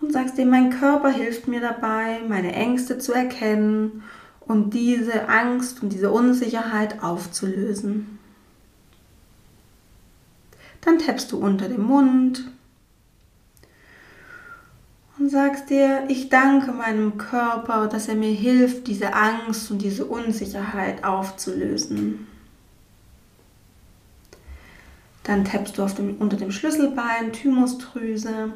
[0.00, 4.02] und sagst dir, mein Körper hilft mir dabei, meine Ängste zu erkennen
[4.40, 8.18] und diese Angst und diese Unsicherheit aufzulösen.
[10.80, 12.50] Dann tappst du unter dem Mund
[15.24, 20.04] und sagst dir, ich danke meinem Körper, dass er mir hilft, diese Angst und diese
[20.04, 22.26] Unsicherheit aufzulösen.
[25.22, 28.52] Dann tappst du dem, unter dem Schlüsselbein, Thymusdrüse.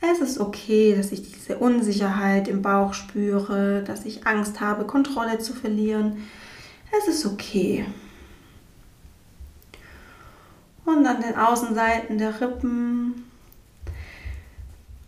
[0.00, 5.38] Es ist okay, dass ich diese Unsicherheit im Bauch spüre, dass ich Angst habe, Kontrolle
[5.38, 6.16] zu verlieren.
[6.98, 7.84] Es ist okay
[10.86, 13.25] und an den Außenseiten der Rippen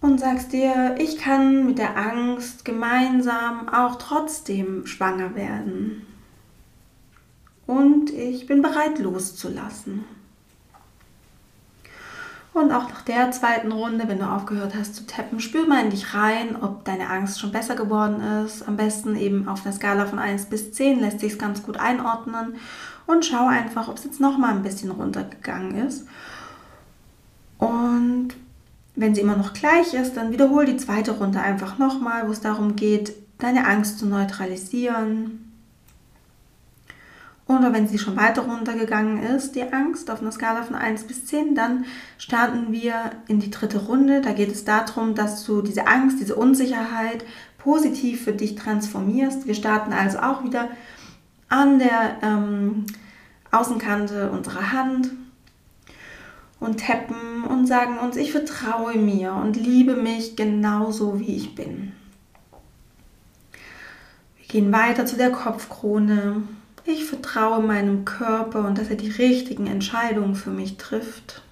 [0.01, 6.07] und sagst dir, ich kann mit der Angst gemeinsam auch trotzdem schwanger werden.
[7.67, 10.05] Und ich bin bereit loszulassen.
[12.55, 15.91] Und auch nach der zweiten Runde, wenn du aufgehört hast zu tappen, spür mal in
[15.91, 18.67] dich rein, ob deine Angst schon besser geworden ist.
[18.67, 21.77] Am besten eben auf einer Skala von 1 bis 10 lässt sich es ganz gut
[21.77, 22.57] einordnen
[23.07, 26.07] und schau einfach, ob es jetzt noch mal ein bisschen runtergegangen ist.
[27.59, 28.35] Und
[28.99, 32.41] wenn sie immer noch gleich ist, dann wiederhol die zweite Runde einfach nochmal, wo es
[32.41, 35.53] darum geht, deine Angst zu neutralisieren.
[37.47, 41.27] Oder wenn sie schon weiter runtergegangen ist, die Angst auf einer Skala von 1 bis
[41.27, 41.85] 10, dann
[42.19, 44.21] starten wir in die dritte Runde.
[44.21, 47.25] Da geht es darum, dass du diese Angst, diese Unsicherheit
[47.57, 49.47] positiv für dich transformierst.
[49.47, 50.69] Wir starten also auch wieder
[51.49, 52.85] an der ähm,
[53.53, 55.11] Außenkante unserer Hand
[56.61, 61.93] und tappen und sagen uns, ich vertraue mir und liebe mich genauso, wie ich bin.
[64.37, 66.43] Wir gehen weiter zu der Kopfkrone.
[66.85, 71.43] Ich vertraue meinem Körper und dass er die richtigen Entscheidungen für mich trifft.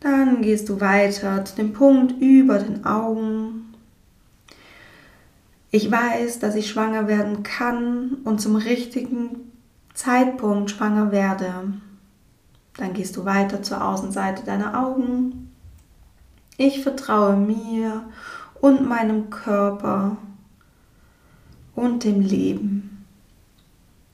[0.00, 3.74] Dann gehst du weiter zu dem Punkt über den Augen.
[5.70, 9.52] Ich weiß, dass ich schwanger werden kann und zum richtigen
[9.94, 11.74] Zeitpunkt schwanger werde.
[12.80, 15.52] Dann gehst du weiter zur Außenseite deiner Augen.
[16.56, 18.04] Ich vertraue mir
[18.62, 20.16] und meinem Körper
[21.74, 23.04] und dem Leben.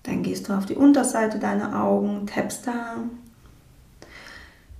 [0.02, 2.96] Dann gehst du auf die Unterseite deiner Augen, tappst da.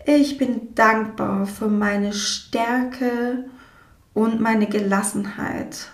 [0.05, 3.44] Ich bin dankbar für meine Stärke
[4.14, 5.92] und meine Gelassenheit.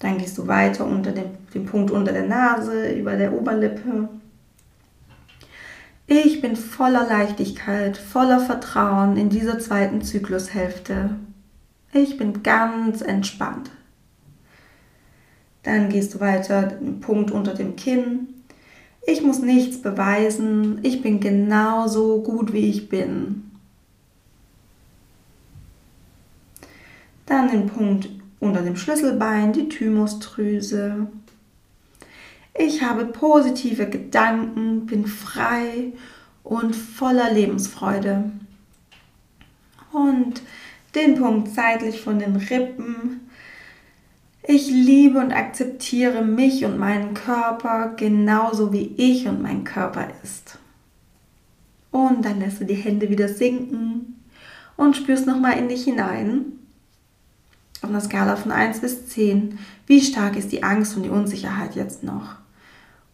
[0.00, 4.10] Dann gehst du weiter unter dem, dem Punkt unter der Nase, über der Oberlippe.
[6.08, 11.16] Ich bin voller Leichtigkeit, voller Vertrauen in dieser zweiten Zyklushälfte.
[11.92, 13.70] Ich bin ganz entspannt.
[15.64, 18.28] Dann gehst du weiter, den Punkt unter dem Kinn.
[19.04, 20.78] Ich muss nichts beweisen.
[20.84, 23.50] Ich bin genauso gut, wie ich bin.
[27.26, 31.08] Dann den Punkt unter dem Schlüsselbein die Thymusdrüse.
[32.58, 35.92] Ich habe positive Gedanken, bin frei
[36.42, 38.30] und voller Lebensfreude.
[39.92, 40.42] Und
[40.94, 43.28] den Punkt seitlich von den Rippen.
[44.42, 50.58] Ich liebe und akzeptiere mich und meinen Körper genauso wie ich und mein Körper ist.
[51.90, 54.22] Und dann lässt du die Hände wieder sinken
[54.76, 56.56] und spürst nochmal in dich hinein
[57.82, 61.76] auf einer Skala von 1 bis 10, wie stark ist die Angst und die Unsicherheit
[61.76, 62.36] jetzt noch?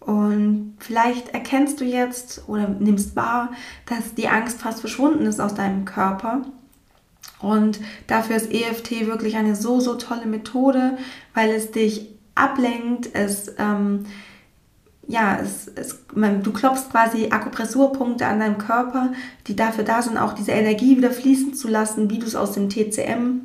[0.04, 3.52] Und vielleicht erkennst du jetzt oder nimmst wahr,
[3.86, 6.42] dass die Angst fast verschwunden ist aus deinem Körper.
[7.40, 10.96] Und dafür ist EFT wirklich eine so, so tolle Methode,
[11.34, 14.06] weil es dich ablenkt, es, ähm,
[15.06, 19.12] ja, es, es, du klopfst quasi Akupressurpunkte an deinem Körper,
[19.46, 22.52] die dafür da sind, auch diese Energie wieder fließen zu lassen, wie du es aus
[22.52, 23.40] dem TCM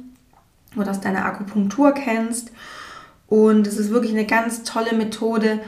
[0.76, 2.52] oder aus deiner Akupunktur kennst.
[3.28, 5.60] Und es ist wirklich eine ganz tolle Methode,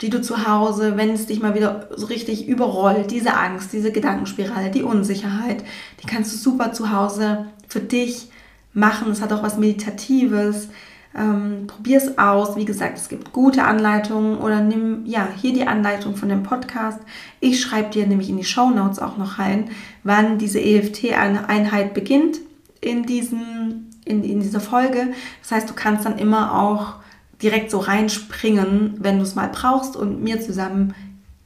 [0.00, 3.92] die du zu Hause, wenn es dich mal wieder so richtig überrollt, diese Angst, diese
[3.92, 5.64] Gedankenspirale, die Unsicherheit,
[6.02, 8.28] die kannst du super zu Hause für dich
[8.72, 9.12] machen.
[9.12, 10.68] Es hat auch was Meditatives.
[11.16, 12.56] Ähm, Probier es aus.
[12.56, 16.98] Wie gesagt, es gibt gute Anleitungen oder nimm ja hier die Anleitung von dem Podcast.
[17.38, 19.70] Ich schreibe dir nämlich in die Show Notes auch noch rein,
[20.02, 22.40] wann diese EFT-Einheit beginnt
[22.80, 25.12] in, diesem, in, in dieser Folge.
[25.40, 27.03] Das heißt, du kannst dann immer auch
[27.44, 30.94] direkt so reinspringen, wenn du es mal brauchst und mir zusammen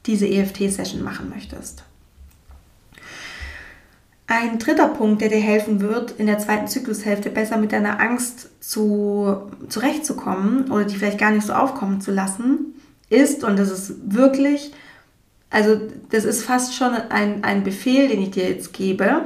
[0.05, 1.83] diese EFT-Session machen möchtest.
[4.27, 8.49] Ein dritter Punkt, der dir helfen wird, in der zweiten Zyklushälfte besser mit deiner Angst
[8.59, 12.75] zu, zurechtzukommen oder die vielleicht gar nicht so aufkommen zu lassen,
[13.09, 14.71] ist, und das ist wirklich,
[15.49, 15.81] also
[16.11, 19.23] das ist fast schon ein, ein Befehl, den ich dir jetzt gebe,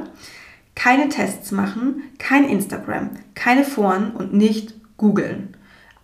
[0.74, 5.54] keine Tests machen, kein Instagram, keine Foren und nicht googeln.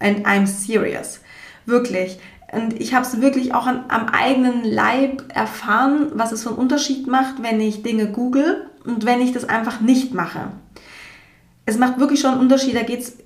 [0.00, 1.20] And I'm serious.
[1.66, 2.18] Wirklich.
[2.52, 6.58] Und ich habe es wirklich auch an, am eigenen Leib erfahren, was es für einen
[6.58, 10.50] Unterschied macht, wenn ich Dinge google und wenn ich das einfach nicht mache.
[11.64, 12.74] Es macht wirklich schon einen Unterschied.
[12.74, 13.16] Da geht es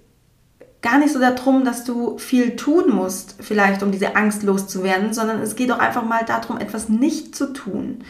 [0.83, 5.41] gar nicht so darum, dass du viel tun musst, vielleicht um diese Angst loszuwerden, sondern
[5.41, 8.05] es geht auch einfach mal darum, etwas nicht zu tun.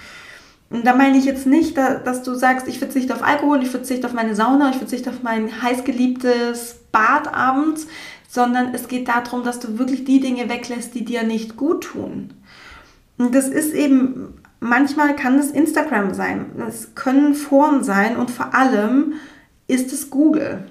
[0.70, 4.08] Und da meine ich jetzt nicht, dass du sagst, ich verzichte auf Alkohol, ich verzichte
[4.08, 7.86] auf meine Sauna, ich verzichte auf mein heißgeliebtes Bad abends,
[8.34, 12.34] sondern es geht darum, dass du wirklich die Dinge weglässt, die dir nicht gut tun.
[13.16, 18.54] Und das ist eben Manchmal kann es Instagram sein, es können Foren sein und vor
[18.54, 19.12] allem
[19.66, 20.64] ist es Google.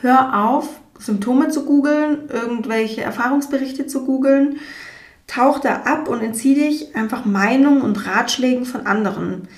[0.00, 4.56] Hör auf, Symptome zu googeln, irgendwelche Erfahrungsberichte zu googeln.
[5.26, 9.48] Tauch da ab und entzieh dich einfach Meinungen und Ratschlägen von anderen.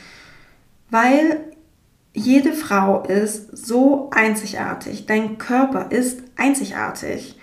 [0.90, 1.49] Weil
[2.12, 5.06] jede Frau ist so einzigartig.
[5.06, 7.36] Dein Körper ist einzigartig.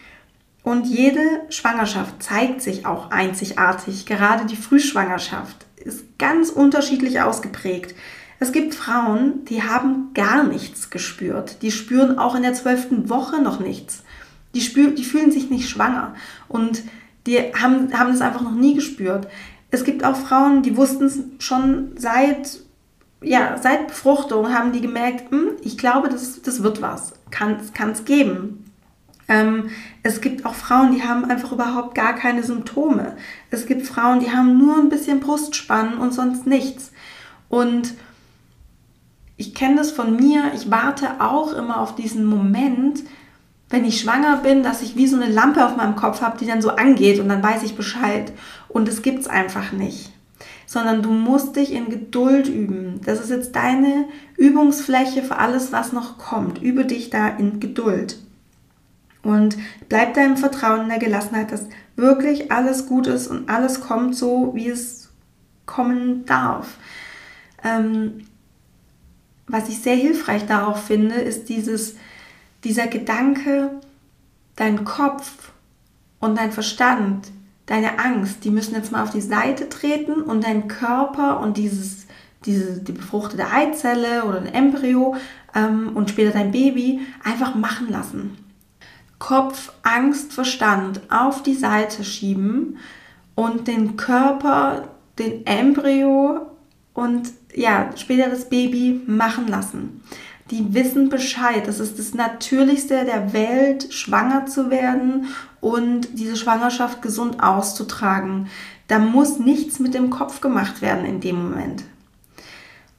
[0.63, 4.05] Und jede Schwangerschaft zeigt sich auch einzigartig.
[4.05, 7.95] Gerade die Frühschwangerschaft ist ganz unterschiedlich ausgeprägt.
[8.39, 11.61] Es gibt Frauen, die haben gar nichts gespürt.
[11.61, 14.03] Die spüren auch in der zwölften Woche noch nichts.
[14.53, 16.15] Die, spür, die fühlen sich nicht schwanger
[16.47, 16.83] und
[17.25, 19.27] die haben, haben es einfach noch nie gespürt.
[19.71, 22.59] Es gibt auch Frauen, die wussten es schon seit,
[23.21, 27.59] ja, seit Befruchtung, haben die gemerkt, hm, ich glaube, das, das wird was, kann
[27.91, 28.65] es geben.
[29.27, 29.69] Ähm,
[30.03, 33.17] es gibt auch Frauen, die haben einfach überhaupt gar keine Symptome.
[33.51, 36.91] Es gibt Frauen, die haben nur ein bisschen Brustspannen und sonst nichts.
[37.49, 37.93] Und
[39.35, 43.03] ich kenne das von mir, ich warte auch immer auf diesen Moment,
[43.69, 46.47] wenn ich schwanger bin, dass ich wie so eine Lampe auf meinem Kopf habe, die
[46.47, 48.31] dann so angeht und dann weiß ich Bescheid.
[48.69, 50.11] Und das gibt es einfach nicht.
[50.67, 53.01] Sondern du musst dich in Geduld üben.
[53.03, 54.05] Das ist jetzt deine
[54.35, 56.61] Übungsfläche für alles, was noch kommt.
[56.61, 58.19] Übe dich da in Geduld.
[59.23, 59.57] Und
[59.89, 61.65] bleib da im Vertrauen, in der Gelassenheit, dass
[61.95, 65.09] wirklich alles gut ist und alles kommt so, wie es
[65.65, 66.77] kommen darf.
[67.63, 68.25] Ähm,
[69.47, 71.95] was ich sehr hilfreich darauf finde, ist dieses,
[72.63, 73.71] dieser Gedanke,
[74.55, 75.51] dein Kopf
[76.19, 77.27] und dein Verstand,
[77.67, 82.07] deine Angst, die müssen jetzt mal auf die Seite treten und dein Körper und dieses,
[82.45, 85.15] diese, die befruchtete Eizelle oder ein Embryo
[85.53, 88.37] ähm, und später dein Baby einfach machen lassen.
[89.19, 92.77] Kopf, Angst, Verstand auf die Seite schieben
[93.35, 94.87] und den Körper,
[95.19, 96.47] den Embryo
[96.93, 100.01] und ja, später das Baby machen lassen.
[100.51, 101.67] Die wissen Bescheid.
[101.67, 105.27] Das ist das Natürlichste der Welt, schwanger zu werden
[105.59, 108.47] und diese Schwangerschaft gesund auszutragen.
[108.87, 111.83] Da muss nichts mit dem Kopf gemacht werden in dem Moment.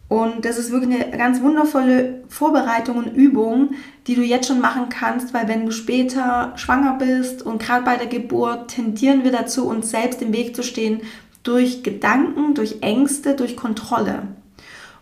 [0.09, 3.74] Und das ist wirklich eine ganz wundervolle Vorbereitung und Übung,
[4.07, 7.96] die du jetzt schon machen kannst, weil wenn du später schwanger bist und gerade bei
[7.96, 11.03] der Geburt tendieren wir dazu, uns selbst im Weg zu stehen
[11.42, 14.22] durch Gedanken, durch Ängste, durch Kontrolle.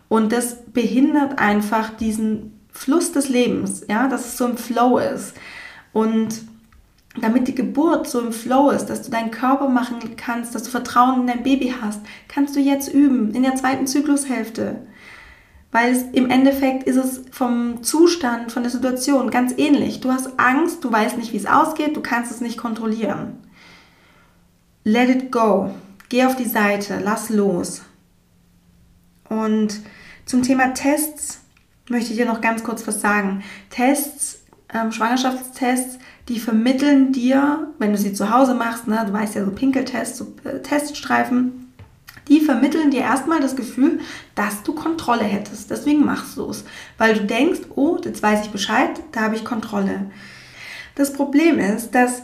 [0.09, 5.33] Und das behindert einfach diesen Fluss des Lebens, ja, dass es so im Flow ist.
[5.93, 6.41] Und
[7.19, 10.69] damit die Geburt so im Flow ist, dass du deinen Körper machen kannst, dass du
[10.69, 14.75] Vertrauen in dein Baby hast, kannst du jetzt üben in der zweiten Zyklushälfte.
[15.71, 19.99] Weil es, im Endeffekt ist es vom Zustand, von der Situation ganz ähnlich.
[19.99, 23.37] Du hast Angst, du weißt nicht, wie es ausgeht, du kannst es nicht kontrollieren.
[24.83, 25.71] Let it go.
[26.09, 27.81] Geh auf die Seite, lass los.
[29.27, 29.81] Und
[30.27, 31.39] zum Thema Tests
[31.89, 33.43] möchte ich dir noch ganz kurz was sagen.
[33.69, 34.41] Tests,
[34.73, 35.97] ähm, Schwangerschaftstests,
[36.27, 40.17] die vermitteln dir, wenn du sie zu Hause machst, ne, du weißt ja so Pinkeltests,
[40.17, 41.73] so äh, Teststreifen,
[42.27, 44.01] die vermitteln dir erstmal das Gefühl,
[44.35, 45.71] dass du Kontrolle hättest.
[45.71, 46.65] Deswegen machst du es,
[46.97, 50.11] weil du denkst, oh, jetzt weiß ich Bescheid, da habe ich Kontrolle.
[50.95, 52.23] Das Problem ist, dass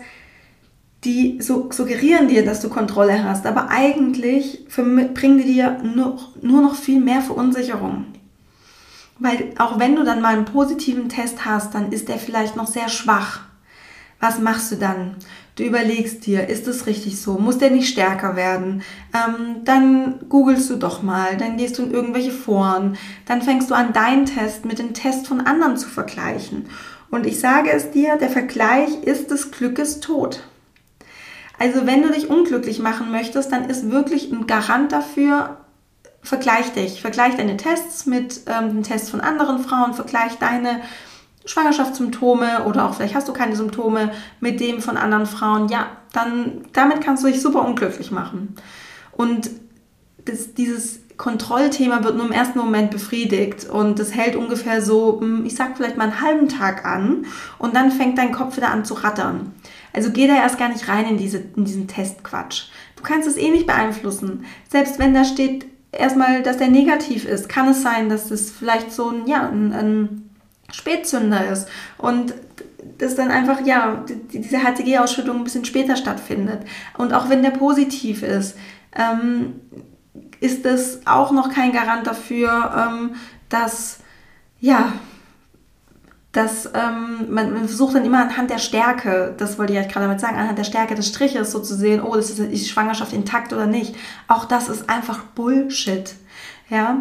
[1.04, 6.62] die so suggerieren dir, dass du Kontrolle hast, aber eigentlich bringen die dir nur, nur
[6.62, 8.06] noch viel mehr Verunsicherung.
[9.20, 12.68] Weil auch wenn du dann mal einen positiven Test hast, dann ist der vielleicht noch
[12.68, 13.42] sehr schwach.
[14.20, 15.16] Was machst du dann?
[15.56, 17.38] Du überlegst dir, ist es richtig so?
[17.38, 18.82] Muss der nicht stärker werden?
[19.14, 22.98] Ähm, dann googelst du doch mal, dann gehst du in irgendwelche Foren,
[23.28, 26.66] dann fängst du an, deinen Test mit dem Test von anderen zu vergleichen.
[27.12, 30.42] Und ich sage es dir, der Vergleich ist des Glückes Tod.
[31.60, 35.58] Also wenn du dich unglücklich machen möchtest, dann ist wirklich ein Garant dafür,
[36.22, 37.02] vergleich dich.
[37.02, 40.82] Vergleich deine Tests mit ähm, den Tests von anderen Frauen, vergleich deine
[41.46, 45.68] Schwangerschaftssymptome oder auch vielleicht hast du keine Symptome mit dem von anderen Frauen.
[45.68, 48.56] Ja, dann damit kannst du dich super unglücklich machen.
[49.12, 49.50] Und
[50.26, 55.46] das, dieses Kontrollthema wird nur im ersten Moment befriedigt und das hält ungefähr so, hm,
[55.46, 57.26] ich sag vielleicht mal einen halben Tag an
[57.60, 59.54] und dann fängt dein Kopf wieder an zu rattern.
[59.94, 62.66] Also geh da erst gar nicht rein in, diese, in diesen Testquatsch.
[62.96, 64.46] Du kannst es eh nicht beeinflussen.
[64.70, 68.92] Selbst wenn da steht erstmal, dass der negativ ist, kann es sein, dass das vielleicht
[68.92, 70.30] so ein, ja, ein, ein
[70.72, 71.68] Spätzünder ist
[71.98, 72.34] und
[72.98, 76.62] dass dann einfach, ja, diese HCG-Ausschüttung ein bisschen später stattfindet.
[76.98, 78.58] Und auch wenn der positiv ist,
[78.96, 79.56] ähm,
[80.40, 83.16] ist das auch noch kein Garant dafür, ähm,
[83.50, 84.00] dass,
[84.60, 84.94] ja,
[86.34, 90.08] dass ähm, man, man, versucht dann immer anhand der Stärke, das wollte ich ja gerade
[90.08, 93.14] damit sagen, anhand der Stärke des Striches so zu sehen, oh, das ist die Schwangerschaft
[93.14, 93.96] intakt oder nicht.
[94.28, 96.16] Auch das ist einfach Bullshit.
[96.70, 97.00] Ja,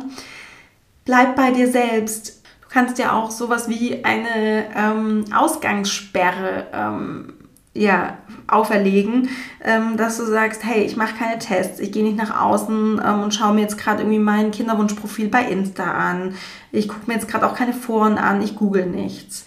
[1.06, 2.42] bleib bei dir selbst.
[2.62, 7.32] Du kannst ja auch sowas wie eine ähm, Ausgangssperre ähm,
[7.74, 8.18] ja,
[8.52, 9.28] auferlegen,
[9.64, 13.20] ähm, dass du sagst, hey, ich mache keine Tests, ich gehe nicht nach außen ähm,
[13.22, 16.34] und schaue mir jetzt gerade irgendwie mein Kinderwunschprofil bei Insta an.
[16.70, 19.44] Ich gucke mir jetzt gerade auch keine Foren an, ich google nichts.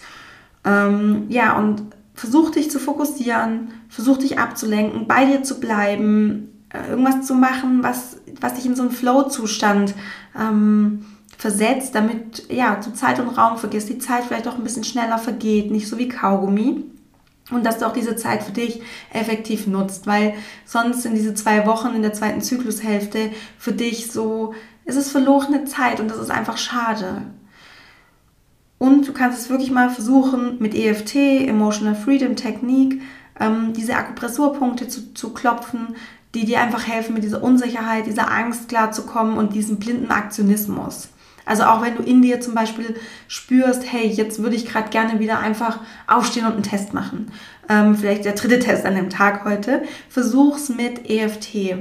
[0.64, 1.82] Ähm, ja, und
[2.14, 7.82] versuch dich zu fokussieren, versuch dich abzulenken, bei dir zu bleiben, äh, irgendwas zu machen,
[7.82, 9.94] was, was dich in so einen Flow-Zustand
[10.38, 11.04] ähm,
[11.38, 15.18] versetzt, damit ja, du Zeit und Raum vergisst, die Zeit vielleicht auch ein bisschen schneller
[15.18, 16.84] vergeht, nicht so wie Kaugummi
[17.50, 18.82] und dass du auch diese Zeit für dich
[19.12, 20.34] effektiv nutzt, weil
[20.64, 25.64] sonst sind diese zwei Wochen in der zweiten Zyklushälfte für dich so, es ist verlorene
[25.64, 27.22] Zeit und das ist einfach schade.
[28.78, 31.14] Und du kannst es wirklich mal versuchen, mit EFT,
[31.46, 33.00] Emotional Freedom Technique,
[33.40, 35.96] ähm, diese Akupressurpunkte zu, zu klopfen,
[36.34, 41.08] die dir einfach helfen, mit dieser Unsicherheit, dieser Angst klarzukommen und diesem blinden Aktionismus.
[41.46, 42.96] Also auch wenn du in dir zum Beispiel
[43.28, 47.32] spürst, hey, jetzt würde ich gerade gerne wieder einfach aufstehen und einen Test machen.
[47.68, 49.82] Ähm, vielleicht der dritte Test an dem Tag heute.
[50.10, 51.76] Versuch's mit EFT.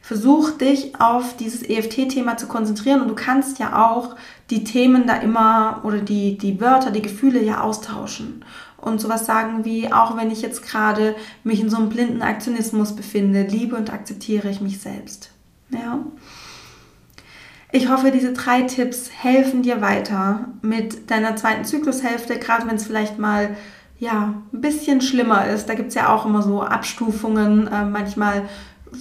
[0.00, 4.16] Versuch dich auf dieses EFT-Thema zu konzentrieren und du kannst ja auch
[4.48, 8.44] die Themen da immer oder die, die Wörter, die Gefühle ja austauschen
[8.80, 12.96] und sowas sagen wie, auch wenn ich jetzt gerade mich in so einem blinden Aktionismus
[12.96, 15.30] befinde, liebe und akzeptiere ich mich selbst.
[15.70, 16.00] Ja.
[17.72, 22.86] Ich hoffe, diese drei Tipps helfen dir weiter mit deiner zweiten Zyklushälfte, gerade wenn es
[22.86, 23.56] vielleicht mal
[24.00, 25.68] ja, ein bisschen schlimmer ist.
[25.68, 27.68] Da gibt es ja auch immer so Abstufungen.
[27.68, 28.48] Äh, manchmal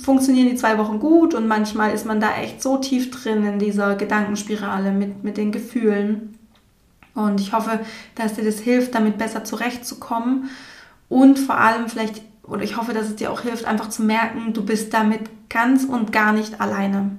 [0.04, 3.60] funktionieren die zwei Wochen gut und manchmal ist man da echt so tief drin in
[3.60, 6.38] dieser Gedankenspirale mit, mit den Gefühlen.
[7.16, 7.80] Und ich hoffe,
[8.16, 10.50] dass dir das hilft, damit besser zurechtzukommen.
[11.08, 14.54] Und vor allem vielleicht, oder ich hoffe, dass es dir auch hilft, einfach zu merken,
[14.54, 17.12] du bist damit ganz und gar nicht alleine.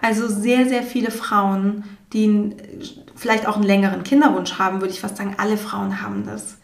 [0.00, 2.54] Also sehr, sehr viele Frauen, die
[3.14, 6.58] vielleicht auch einen längeren Kinderwunsch haben, würde ich fast sagen, alle Frauen haben das.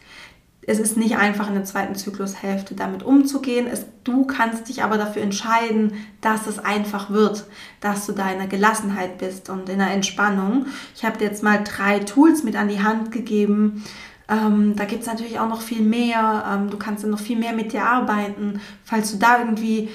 [0.65, 3.67] Es ist nicht einfach in der zweiten Zyklushälfte damit umzugehen.
[3.67, 7.45] Es, du kannst dich aber dafür entscheiden, dass es einfach wird,
[7.81, 10.67] dass du da in der Gelassenheit bist und in der Entspannung.
[10.95, 13.83] Ich habe dir jetzt mal drei Tools mit an die Hand gegeben.
[14.29, 16.45] Ähm, da gibt es natürlich auch noch viel mehr.
[16.49, 19.89] Ähm, du kannst dann noch viel mehr mit dir arbeiten, falls du da irgendwie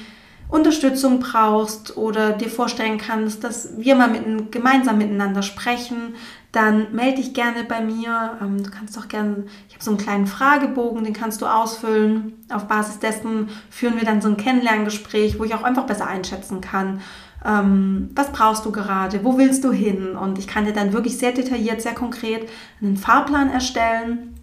[0.48, 6.14] Unterstützung brauchst oder dir vorstellen kannst, dass wir mal mit, gemeinsam miteinander sprechen,
[6.52, 8.38] dann melde dich gerne bei mir.
[8.40, 12.32] Ähm, du kannst auch gerne, ich habe so einen kleinen Fragebogen, den kannst du ausfüllen.
[12.50, 16.62] Auf Basis dessen führen wir dann so ein Kennenlerngespräch, wo ich auch einfach besser einschätzen
[16.62, 17.02] kann,
[17.44, 20.16] ähm, was brauchst du gerade, wo willst du hin.
[20.16, 22.48] Und ich kann dir dann wirklich sehr detailliert, sehr konkret
[22.80, 24.37] einen Fahrplan erstellen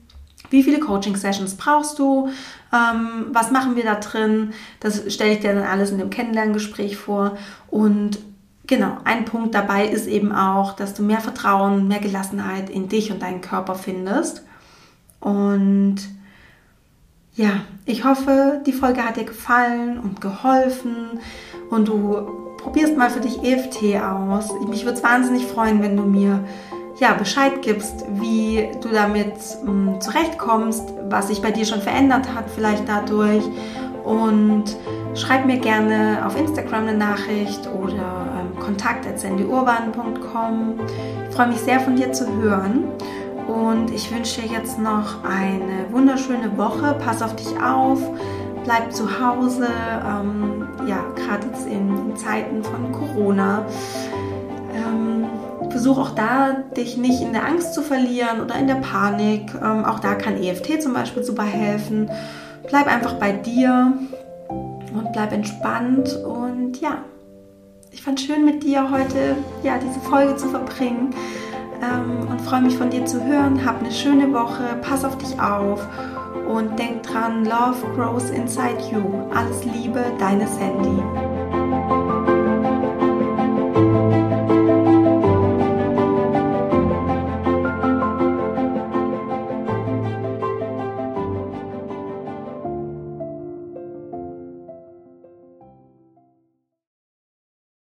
[0.50, 2.30] wie viele Coaching-Sessions brauchst du?
[2.74, 4.54] Ähm, was machen wir da drin?
[4.80, 7.38] Das stelle ich dir dann alles in dem Kennenlerngespräch vor.
[7.68, 8.20] Und
[8.68, 13.12] genau, ein Punkt dabei ist eben auch, dass du mehr Vertrauen, mehr Gelassenheit in dich
[13.12, 14.44] und deinen Körper findest.
[15.20, 15.98] Und
[17.36, 21.20] ja, ich hoffe, die Folge hat dir gefallen und geholfen
[21.70, 24.50] und du probierst mal für dich EFT aus.
[24.68, 26.46] Mich würde es wahnsinnig freuen, wenn du mir
[26.98, 29.34] ja, Bescheid gibst, wie du damit
[29.68, 33.44] ähm, zurechtkommst, was sich bei dir schon verändert hat, vielleicht dadurch.
[34.04, 34.64] Und
[35.16, 40.80] schreib mir gerne auf Instagram eine Nachricht oder ähm, kontakt.sandyurban.com.
[41.30, 42.86] Ich freue mich sehr von dir zu hören.
[43.48, 46.98] Und ich wünsche dir jetzt noch eine wunderschöne Woche.
[47.04, 48.00] Pass auf dich auf,
[48.64, 49.68] bleib zu Hause.
[49.68, 53.66] Ähm, ja, gerade jetzt in Zeiten von Corona.
[54.74, 55.28] Ähm,
[55.76, 59.54] versuch auch da, dich nicht in der Angst zu verlieren oder in der Panik.
[59.62, 62.10] Ähm, auch da kann EFT zum Beispiel super helfen.
[62.70, 63.92] Bleib einfach bei dir
[64.94, 66.18] und bleib entspannt.
[66.24, 67.00] Und ja,
[67.92, 71.14] ich fand schön mit dir heute ja, diese Folge zu verbringen
[71.84, 73.66] ähm, und freue mich von dir zu hören.
[73.66, 75.86] Hab eine schöne Woche, pass auf dich auf
[76.48, 79.02] und denk dran, Love grows inside you.
[79.36, 81.35] Alles Liebe, deine Sandy.